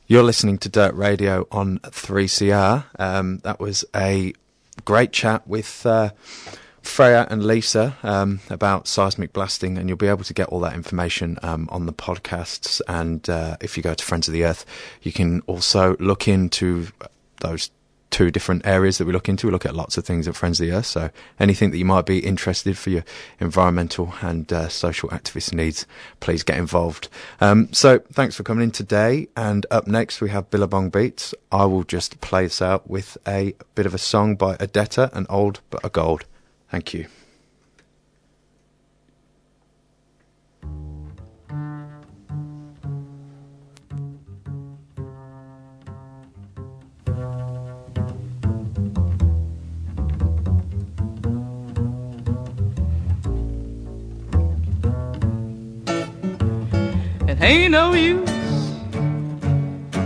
You're 0.08 0.24
listening 0.24 0.58
to 0.60 0.70
Dirt 0.70 0.96
Radio 0.96 1.48
on 1.52 1.78
3CR. 1.80 2.86
Um, 2.98 3.40
that 3.40 3.60
was 3.60 3.86
a 3.96 4.34
great 4.84 5.14
chat 5.14 5.48
with 5.48 5.86
uh, 5.86 6.10
Freya 6.82 7.28
and 7.30 7.46
Lisa 7.46 7.96
um, 8.02 8.40
about 8.50 8.88
seismic 8.88 9.34
blasting, 9.34 9.78
and 9.78 9.88
you'll 9.88 9.98
be 9.98 10.08
able 10.08 10.24
to 10.24 10.34
get 10.34 10.48
all 10.48 10.62
that 10.62 10.74
information 10.74 11.38
um, 11.44 11.70
on 11.72 11.86
the 11.86 11.94
podcasts. 11.94 12.82
And 12.88 13.30
uh, 13.30 13.58
if 13.62 13.78
you 13.78 13.84
go 13.84 13.94
to 13.94 14.04
Friends 14.04 14.28
of 14.28 14.34
the 14.34 14.46
Earth, 14.46 14.66
you 15.04 15.12
can 15.12 15.42
also 15.42 15.96
look 16.00 16.28
into 16.28 16.88
those 17.42 17.72
two 18.10 18.32
different 18.32 18.66
areas 18.66 18.98
that 18.98 19.06
we 19.06 19.14
look 19.14 19.30
into. 19.30 19.48
We 19.48 19.54
look 19.54 19.66
at 19.66 19.76
lots 19.76 19.98
of 19.98 20.06
things 20.06 20.28
at 20.28 20.36
Friends 20.36 20.60
of 20.60 20.68
the 20.68 20.74
Earth. 20.74 20.86
So 20.86 21.10
anything 21.40 21.72
that 21.72 21.78
you 21.78 21.86
might 21.86 22.06
be 22.06 22.20
interested 22.20 22.78
for 22.78 22.90
your 22.90 23.04
environmental 23.40 24.14
and 24.22 24.52
uh, 24.52 24.70
social 24.70 25.10
activist 25.10 25.54
needs, 25.54 25.86
please 26.20 26.44
get 26.44 26.58
involved. 26.58 27.08
Um, 27.40 27.72
so 27.72 28.00
thanks 28.12 28.36
for 28.36 28.44
coming 28.44 28.64
in 28.64 28.72
today. 28.72 29.28
And 29.36 29.66
up 29.72 29.88
next 29.88 30.22
we 30.22 30.30
have 30.30 30.50
Billabong 30.50 30.90
Beats. 30.90 31.34
I 31.52 31.66
will 31.66 31.84
just 31.84 32.20
play 32.22 32.44
this 32.44 32.62
out 32.62 32.90
with 32.90 33.18
a 33.28 33.54
bit 33.76 33.86
of 33.86 33.94
a 33.94 34.00
song 34.00 34.36
by 34.36 34.56
Odetta, 34.58 35.14
an 35.14 35.28
old 35.30 35.62
but 35.70 35.86
a 35.86 35.90
gold. 35.90 36.26
Thank 36.70 36.94
you. 36.94 37.08
Ain't 57.42 57.72
no 57.72 57.94
use 57.94 58.30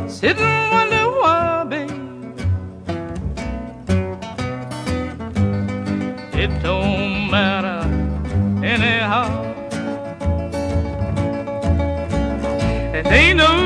sitting 0.08 0.70
wonder 0.72 1.06
why, 1.22 1.66
babe. 1.70 1.90
It 6.34 6.52
don't 6.62 7.32
matter 7.32 7.82
anyhow. 8.64 9.30
It 12.94 13.08
ain't 13.08 13.38
no 13.38 13.63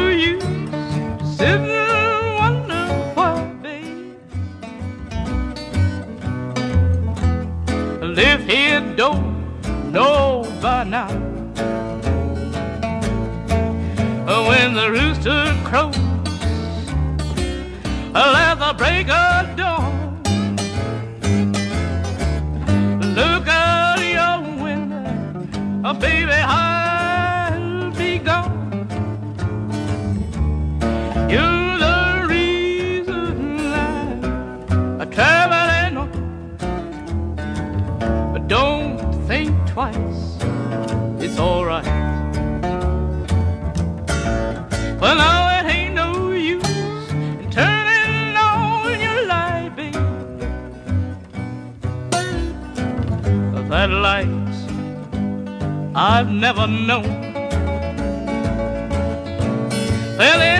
baby, 25.99 26.36
I've 55.99 56.29
never 56.29 56.67
known. 56.67 57.33
Well, 60.15 60.56